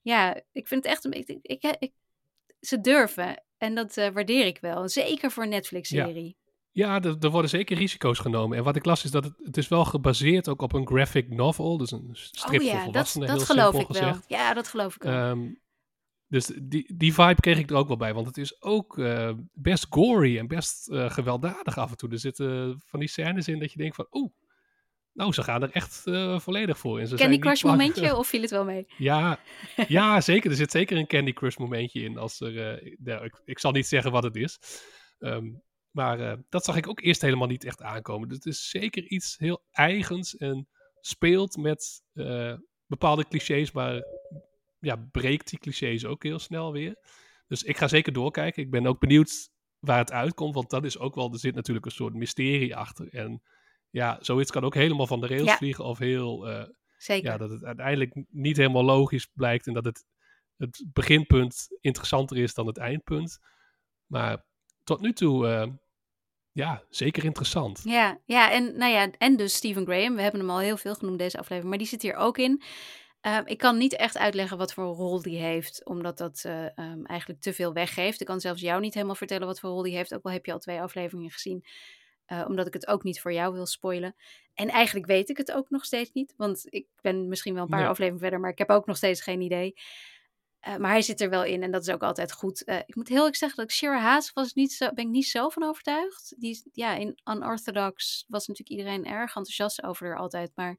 [0.02, 1.92] ja, ik vind het echt een beetje, ik, ik, ik-
[2.60, 3.42] ze durven.
[3.58, 4.88] En dat eh, waardeer ik wel.
[4.88, 6.36] Zeker voor een Netflix-serie.
[6.70, 8.58] Ja, er, er worden zeker risico's genomen.
[8.58, 11.28] En wat ik las is dat het, het is wel gebaseerd ook op een graphic
[11.28, 11.76] novel.
[11.78, 14.16] Dus een strip oh ja, dat, volwassenen, dat heel geloof ik wel.
[14.26, 15.12] Ja, dat geloof ik wel.
[15.12, 15.52] Ehm,
[16.28, 18.14] dus die, die vibe kreeg ik er ook wel bij.
[18.14, 22.10] Want het is ook eh, best gory en best eh, gewelddadig af en toe.
[22.10, 24.06] Er zitten van die scènes in dat je denkt van...
[24.10, 24.32] Oeh,
[25.12, 27.06] nou, ze gaan er echt eh, volledig voor in.
[27.06, 28.86] Ze Candy Crush momentje of viel het wel mee?
[28.98, 29.40] Ja,
[29.88, 30.50] ja, zeker.
[30.50, 32.18] Er zit zeker een Candy Crush momentje in.
[32.18, 32.52] Als er,
[32.98, 34.58] nou, ik, ik zal niet zeggen wat het is.
[35.18, 35.46] Ehm,
[35.90, 38.28] maar dat zag ik ook eerst helemaal niet echt aankomen.
[38.28, 40.68] Dus het is zeker iets heel eigens en
[41.00, 42.02] speelt met
[42.86, 44.02] bepaalde clichés, maar
[44.80, 46.96] ja, breekt die clichés ook heel snel weer.
[47.46, 48.62] Dus ik ga zeker doorkijken.
[48.62, 51.86] Ik ben ook benieuwd waar het uitkomt, want dat is ook wel, er zit natuurlijk
[51.86, 53.08] een soort mysterie achter.
[53.14, 53.42] En
[53.90, 55.56] ja, zoiets kan ook helemaal van de rails Ja.
[55.56, 56.48] vliegen of heel...
[56.48, 56.64] eh,
[56.96, 57.30] Zeker.
[57.30, 60.04] ja, dat het uiteindelijk niet helemaal logisch blijkt en dat het,
[60.56, 63.38] het beginpunt interessanter is dan het eindpunt.
[64.06, 64.44] Maar
[64.84, 65.66] tot nu toe, eh,
[66.52, 67.80] ja, zeker interessant.
[67.84, 70.14] Ja, ja, en nou ja, en dus Stephen Graham.
[70.14, 72.62] We hebben hem al heel veel genoemd deze aflevering, maar die zit hier ook in.
[73.20, 77.04] Ehm, ik kan niet echt uitleggen wat voor rol die heeft, omdat dat eh, ehm,
[77.04, 78.20] eigenlijk te veel weggeeft.
[78.20, 80.46] Ik kan zelfs jou niet helemaal vertellen wat voor rol die heeft, ook al heb
[80.46, 81.64] je al twee afleveringen gezien.
[82.26, 84.14] eh, omdat ik het ook niet voor jou wil spoilen.
[84.54, 87.68] En eigenlijk weet ik het ook nog steeds niet, want ik ben misschien wel een
[87.68, 87.88] paar Nee.
[87.88, 89.74] afleveringen verder, maar ik heb ook nog steeds geen idee.
[90.60, 92.62] Eh, maar hij zit er wel in en dat is ook altijd goed.
[92.86, 95.26] Ik moet heel erg zeggen dat ik Shira Haas was niet zo, ben ik niet
[95.26, 96.34] zo van overtuigd.
[96.38, 100.50] Die, ja, in Unorthodox was natuurlijk iedereen erg enthousiast over haar altijd.
[100.54, 100.76] Maar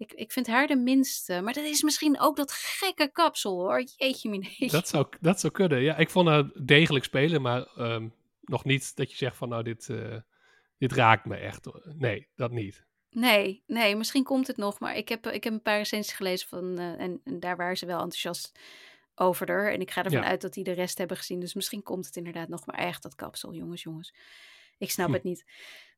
[0.00, 1.40] ik, ik vind haar de minste.
[1.40, 3.82] Maar dat is misschien ook dat gekke kapsel hoor.
[3.96, 4.48] Jeetje mine.
[4.70, 5.82] Dat zou, dat zou kunnen.
[5.82, 8.08] Ja, ik vond haar degelijk spelen, maar ehm,
[8.40, 10.16] nog niet dat je zegt van nou, dit, eh,
[10.78, 11.66] dit raakt me echt.
[11.84, 12.84] Nee, dat niet.
[13.10, 14.78] Nee, nee, misschien komt het nog.
[14.80, 17.76] Maar ik heb, ik heb een paar recensies gelezen van, eh, en, en daar waren
[17.76, 18.58] ze wel enthousiast
[19.14, 19.72] over haar.
[19.72, 20.26] En ik ga ervan Ja.
[20.28, 21.40] uit dat die de rest hebben gezien.
[21.40, 22.66] Dus misschien komt het inderdaad nog.
[22.66, 24.14] Maar echt dat kapsel, jongens, jongens.
[24.78, 25.12] Ik snap Hm.
[25.12, 25.44] het niet.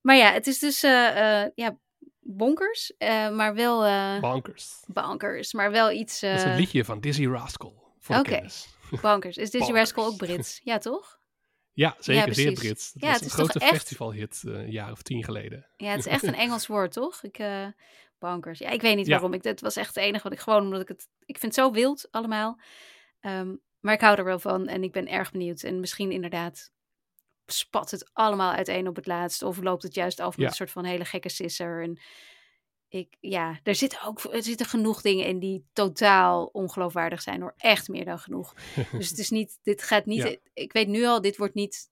[0.01, 1.79] Maar ja, het is dus eh, ja,
[2.21, 2.97] bonkers.
[2.99, 3.85] eh, maar wel...
[3.85, 4.83] eh Bankers.
[4.87, 6.21] Bankers, maar wel iets...
[6.21, 7.95] Dat is eh, een liedje van Dizzy Rascal.
[8.09, 8.69] Oké, kennis.
[9.03, 9.37] bankers.
[9.37, 9.73] Is Dizzy.
[9.73, 10.61] Rascal ook Brits?
[10.65, 11.21] Ja, toch?
[11.73, 12.35] Ja, zeker.
[12.35, 12.61] zeer precies.
[12.61, 12.93] Brits.
[12.93, 15.25] Dat Ja, was het een is toch grote echt- festivalhit eh, een jaar of tien
[15.25, 15.67] geleden.
[15.77, 17.23] Ja, het is echt een Engels woord, toch?
[17.23, 17.67] Ik, eh,
[18.19, 18.59] bankers.
[18.59, 19.13] Ja, ik weet niet Ja.
[19.13, 19.33] waarom.
[19.33, 21.09] Ik, het was echt het enige wat ik gewoon, omdat ik het...
[21.25, 22.61] Ik vind het zo wild allemaal.
[23.21, 25.63] Ehm, maar ik hou er wel van en ik ben erg benieuwd.
[25.63, 26.71] En misschien inderdaad
[27.53, 29.43] spat het allemaal uiteen op het laatst.
[29.43, 30.47] Of loopt het juist af met Ja.
[30.47, 31.83] een soort van hele gekke sisser.
[31.83, 32.01] En
[32.89, 37.41] ik, ja, er zitten ook er zitten genoeg dingen in die totaal ongeloofwaardig zijn.
[37.41, 37.55] Hoor.
[37.57, 38.55] Echt meer dan genoeg.
[38.99, 40.37] dus het is niet, dit gaat niet, Ja.
[40.53, 41.91] ik weet nu al, dit wordt niet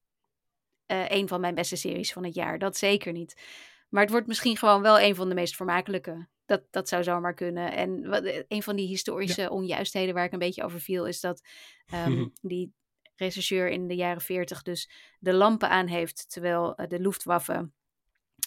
[0.86, 2.58] eh, een van mijn beste series van het jaar.
[2.58, 3.42] Dat zeker niet.
[3.88, 6.28] Maar het wordt misschien gewoon wel een van de meest vermakelijke.
[6.46, 7.72] Dat, dat zou zomaar kunnen.
[7.72, 11.20] En wat, eh, een van die historische onjuistheden waar ik een beetje over viel, is
[11.20, 11.42] dat
[11.86, 12.72] ehm, die
[13.20, 17.70] regisseur in de jaren 40 dus de lampen aan heeft, terwijl eh, de Luftwaffe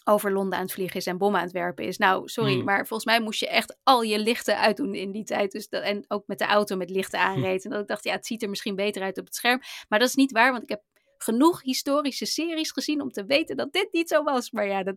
[0.04, 1.98] over Londen aan het vliegen is en bommen aan het werpen is.
[1.98, 2.64] Nou, sorry, Hmm.
[2.64, 5.52] maar volgens mij moest je echt al je lichten uitdoen in die tijd.
[5.52, 7.64] Dus dat, en ook met de auto met lichten aanreed.
[7.64, 9.62] En dat ik dacht, ja, het ziet er misschien beter uit op het scherm.
[9.90, 10.84] Maar dat is niet waar, want ik heb
[11.18, 14.52] genoeg historische series gezien om te weten dat dit niet zo was.
[14.52, 14.96] Maar ja, dat,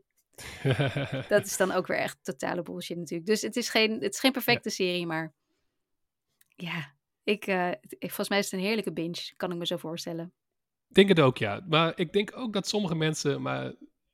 [1.29, 3.29] dat is dan ook weer echt totale bullshit natuurlijk.
[3.29, 5.35] Dus het is geen, het is geen perfecte serie, maar
[6.57, 6.96] ja,
[7.27, 10.33] ik, uh, ik, volgens mij is het een heerlijke binge, kan ik me zo voorstellen.
[10.89, 11.61] Ik denk het ook, ja.
[11.69, 13.65] Maar ik denk ook dat sommige mensen, maar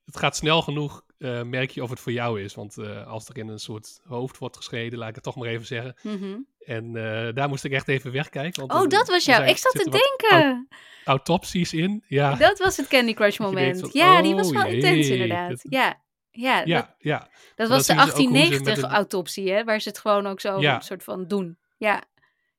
[0.05, 2.55] het gaat snel genoeg, uh, merk je of het voor jou is.
[2.55, 5.47] Want uh, als er in een soort hoofd wordt geschreden, laat ik het toch maar
[5.47, 5.95] even zeggen.
[6.01, 6.47] Mm -hmm.
[6.59, 6.93] En
[7.33, 8.67] daar moest ik echt even wegkijken.
[8.67, 9.45] Want oh, dat was jou.
[9.45, 10.67] ik zat te denken.
[11.05, 12.35] Autopsies in, ja.
[12.35, 13.79] Dat was het Candy Crush moment.
[13.79, 15.49] Van, ja, oh, die was wel jee, intens inderdaad.
[15.49, 15.65] Dat...
[15.69, 17.29] Ja, ja, ja, dat, ja.
[17.55, 19.55] Dat was de 1890-autopsie, een...
[19.55, 19.63] hè?
[19.63, 20.75] Waar ze het gewoon ook zo ja.
[20.75, 21.57] een soort van doen.
[21.77, 22.03] Ja,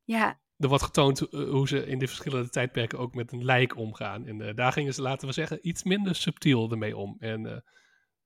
[0.04, 0.42] ja.
[0.58, 4.26] Er wordt getoond uh, hoe ze in de verschillende tijdperken ook met een lijk omgaan.
[4.26, 7.16] En uh, daar gingen ze, laten we zeggen, iets minder subtiel ermee om.
[7.18, 7.56] En uh,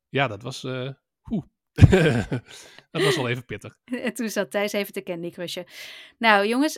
[0.09, 0.61] ja, dat was...
[2.91, 3.79] Dat was wel even pittig.
[3.85, 5.65] En toen zat Thijs even te Candy Crushen.
[6.19, 6.77] Nou jongens,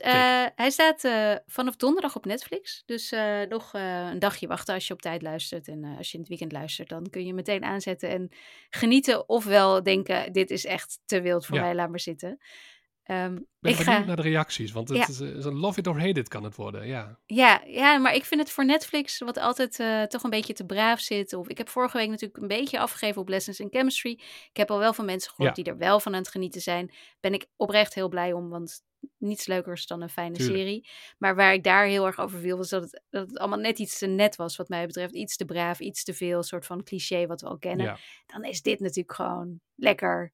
[0.54, 1.08] hij staat
[1.46, 2.82] vanaf donderdag op Netflix.
[2.86, 3.14] Dus
[3.48, 5.68] nog een dagje wachten als je op tijd luistert.
[5.68, 8.28] En als je in het weekend luistert, dan kun je meteen aanzetten en
[8.70, 9.28] genieten.
[9.28, 11.62] Ofwel denken, dit is echt te wild voor ja.
[11.62, 12.38] mij, laat maar zitten.
[13.10, 14.04] Um, ik ben ik benieuwd ga...
[14.04, 15.06] naar de reacties, want het Ja.
[15.08, 17.18] is, is een love it or hate it kan het worden, ja.
[17.26, 20.64] Ja, ja, maar ik vind het voor Netflix, wat altijd eh, toch een beetje te
[20.66, 21.32] braaf zit.
[21.32, 24.10] Of ik heb vorige week natuurlijk een beetje afgegeven op Lessons in Chemistry.
[24.50, 25.62] Ik heb al wel van mensen gehoord Ja.
[25.62, 26.92] die er wel van aan het genieten zijn.
[27.20, 28.82] Ben ik oprecht heel blij om, want
[29.18, 30.58] niets leukers dan een fijne Tuurlijk.
[30.58, 30.88] serie.
[31.18, 33.78] Maar waar ik daar heel erg over viel, was dat het, dat het allemaal net
[33.78, 35.14] iets te net was, wat mij betreft.
[35.14, 37.86] Iets te braaf, iets te veel, soort van cliché wat we al kennen.
[37.86, 37.98] Ja.
[38.26, 40.32] Dan is dit natuurlijk gewoon lekker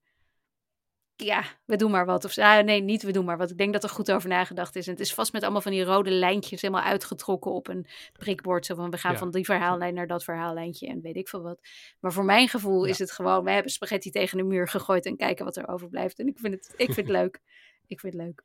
[1.17, 2.25] ja, we doen maar wat.
[2.25, 3.51] Of ah, nee, niet we doen maar wat.
[3.51, 4.87] Ik denk dat er goed over nagedacht is.
[4.87, 8.67] En het is vast met allemaal van die rode lijntjes helemaal uitgetrokken op een prikbord.
[8.67, 9.19] Zo van we gaan Ja.
[9.19, 11.61] van die verhaallijn naar dat verhaallijntje en weet ik veel wat.
[12.01, 15.17] Maar voor mijn gevoel is het gewoon, we hebben spaghetti tegen de muur gegooid en
[15.17, 16.19] kijken wat er overblijft.
[16.19, 17.41] En ik vind het, ik vind het leuk.
[17.87, 18.45] Ik vind het leuk.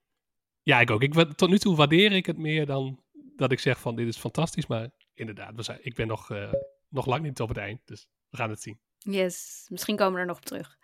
[0.63, 1.01] Ja, ik ook.
[1.01, 3.03] Ik, tot nu toe waardeer ik het meer dan
[3.36, 4.67] dat ik zeg van dit is fantastisch.
[4.67, 6.53] Maar inderdaad, we zijn, ik ben nog, eh,
[6.89, 7.80] nog lang niet op het eind.
[7.86, 8.80] Dus we gaan het zien.
[8.97, 10.78] Yes, misschien komen we er nog op terug.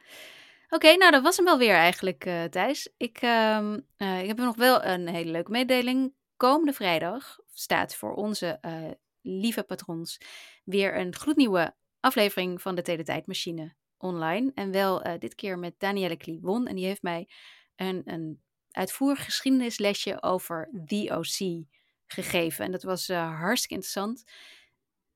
[0.70, 2.90] Oké, nou dat was hem wel weer eigenlijk, eh, Thijs.
[2.98, 6.14] Ik, eh, ik heb nog wel een hele leuke mededeling.
[6.38, 8.92] Komende vrijdag staat voor onze eh,
[9.22, 10.18] lieve patrons
[10.64, 14.52] weer een gloednieuwe aflevering van de Teletijdmachine online.
[14.54, 16.68] En wel dit keer met Danielle Kliwon.
[16.68, 17.30] En die heeft mij
[17.76, 18.42] een, een
[18.72, 21.66] uitvoerig geschiedenislesje over The OC
[22.08, 22.66] gegeven.
[22.66, 24.24] En dat was hartstikke interessant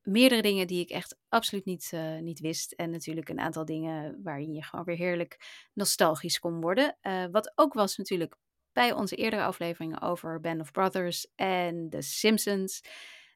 [0.04, 2.72] meerdere dingen die ik echt absoluut niet, eh, niet wist.
[2.72, 6.98] En natuurlijk een aantal dingen waarin je gewoon weer heerlijk nostalgisch kon worden.
[7.02, 8.36] Eh, wat ook was natuurlijk
[8.72, 12.84] bij onze eerdere afleveringen over Band of Brothers en The Simpsons.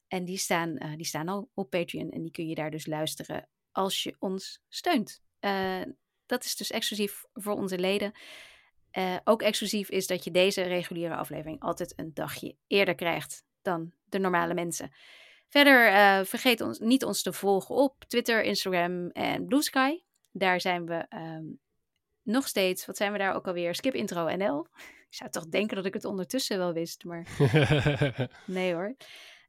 [0.08, 2.86] En die staan, eh, die staan al op Patreon en die kun je daar dus
[2.86, 5.24] luisteren als je ons steunt.
[6.26, 8.12] Dat is dus exclusief voor onze leden.
[9.24, 14.18] Ook exclusief is dat je deze reguliere aflevering altijd een dagje eerder krijgt dan de
[14.18, 14.90] normale mensen.
[15.48, 20.02] Verder eh, vergeet ons, niet ons te volgen op Twitter, Instagram en Blue Sky.
[20.32, 21.44] Daar zijn we ehm,
[22.22, 23.74] nog steeds, wat zijn we daar ook alweer?
[23.74, 24.66] Skip Intro NL.
[25.08, 27.26] Ik zou toch denken dat ik het ondertussen wel wist, maar
[28.44, 28.96] nee hoor.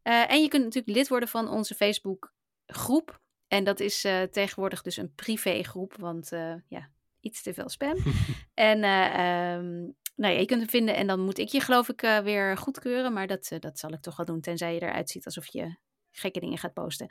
[0.02, 2.34] Eh, en je kunt natuurlijk lid worden van onze Facebook
[2.66, 3.22] groep.
[3.48, 6.30] En dat is eh, tegenwoordig dus een privégroep, want
[6.68, 6.90] ja,
[7.20, 7.96] iets te veel spam.
[8.54, 9.72] en ehm,
[10.16, 13.14] nou ja, je kunt hem vinden en dan moet ik je geloof ik weer goedkeuren.
[13.14, 15.76] Maar dat, dat zal ik toch wel doen, tenzij je eruit ziet alsof je
[16.20, 17.08] gekke dingen gaat posten.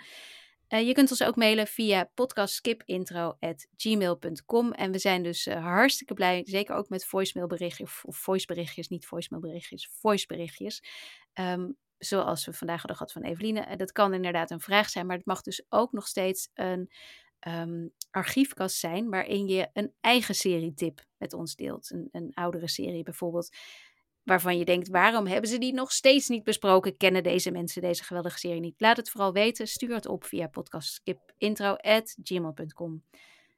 [0.69, 4.73] Eh, je kunt ons ook mailen via podcastskipintro.gmail.com.
[4.73, 9.07] En we zijn dus eh, hartstikke blij, zeker ook met voicemailberichtjes, of, of voiceberichtjes, niet
[9.07, 10.83] voicemailberichtjes, voiceberichtjes.
[11.33, 13.61] Ehm, zoals we vandaag hadden gehad van Eveline.
[13.61, 16.91] Eh, dat kan inderdaad een vraag zijn, maar het mag dus ook nog steeds een
[17.39, 21.91] ehm, archiefkast zijn waarin je een eigen serietip met ons deelt.
[21.91, 23.57] Een, een oudere serie bijvoorbeeld,
[24.27, 26.97] waarvan je denkt, waarom hebben ze die nog steeds niet besproken?
[26.97, 28.81] Kennen deze mensen deze geweldige serie niet?
[28.81, 29.68] Laat het vooral weten.
[29.68, 33.05] Stuur het op via podcastskipintro.gmail.com.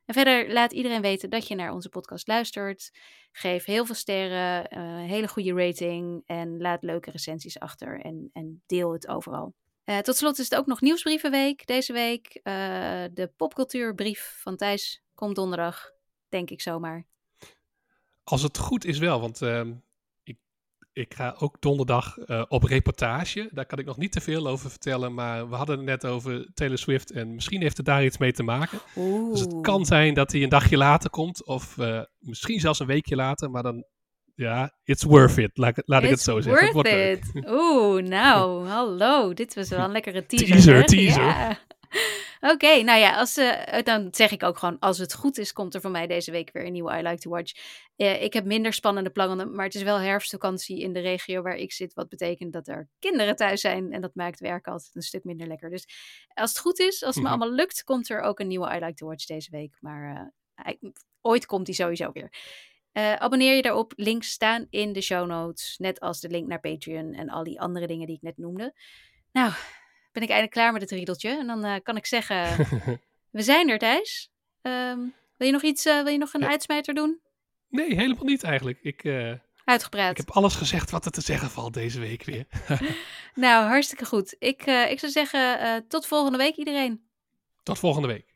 [0.04, 2.90] En verder laat iedereen weten dat je naar onze podcast luistert.
[3.32, 8.30] Geef heel veel sterren, eh, een hele goede rating en laat leuke recensies achter en,
[8.32, 9.54] en deel het overal.
[9.84, 12.40] Eh, tot slot is het ook nog Nieuwsbrievenweek deze week.
[12.42, 12.52] Eh,
[13.12, 15.90] de popcultuurbrief van Thijs komt donderdag,
[16.28, 17.06] denk ik zomaar.
[18.24, 19.74] Als het goed is wel, want ehm,
[20.98, 23.48] ik, ga ook donderdag eh, op reportage.
[23.52, 26.48] Daar kan ik nog niet te veel over vertellen, maar we hadden het net over
[26.54, 28.78] Taylor Swift en misschien heeft het daar iets mee te maken.
[29.30, 32.86] Dus het kan zijn dat hij een dagje later komt, of eh, misschien zelfs een
[32.86, 33.84] weekje later, maar dan,
[34.34, 36.66] ja, it's worth it, laat, ik- laat ik het It's zo zeggen.
[36.76, 37.24] Het leuk.
[37.32, 37.48] it.
[37.50, 39.32] Oeh, nou, hallo.
[39.34, 40.48] Dit was wel een lekkere teaser.
[40.48, 41.22] Teaser, teaser.
[41.22, 41.58] Ja.
[42.40, 45.74] Oké, nou ja, als, uh, dan zeg ik ook gewoon, als het goed is, komt
[45.74, 47.52] er voor mij deze week weer een nieuwe I Like to Watch.
[47.96, 51.56] Uh, ik heb minder spannende plannen, maar het is wel herfstvakantie in de regio waar
[51.56, 51.94] ik zit.
[51.94, 55.46] Wat betekent dat er kinderen thuis zijn en dat maakt werken altijd een stuk minder
[55.46, 55.70] lekker.
[55.70, 55.88] Dus
[56.34, 58.78] als het goed is, als het me allemaal lukt, komt er ook een nieuwe I
[58.78, 59.76] Like to Watch deze week.
[59.80, 60.30] Maar
[60.66, 62.32] uh, ooit komt die sowieso weer.
[63.18, 63.92] abonneer je daarop.
[63.96, 65.78] Links staan in de show notes.
[65.78, 68.74] Net als de link naar Patreon en al die andere dingen die ik net noemde.
[69.32, 69.52] Nou,
[70.12, 71.28] ben ik eindelijk klaar met het riedeltje.
[71.28, 72.56] En dan uh, kan ik zeggen,
[73.38, 74.30] we zijn er Thijs.
[74.62, 76.48] Um, wil je nog iets, uh, wil je nog een ja.
[76.48, 77.20] uitsmijter doen?
[77.68, 78.78] Nee, helemaal niet eigenlijk.
[78.82, 79.32] Ik, uh,
[79.64, 80.10] Uitgepraat.
[80.10, 82.46] Ik heb alles gezegd wat er te zeggen valt deze week weer.
[83.34, 84.36] nou, hartstikke goed.
[84.38, 87.08] Ik, ik zou zeggen, tot volgende week iedereen.
[87.62, 88.34] Tot volgende week.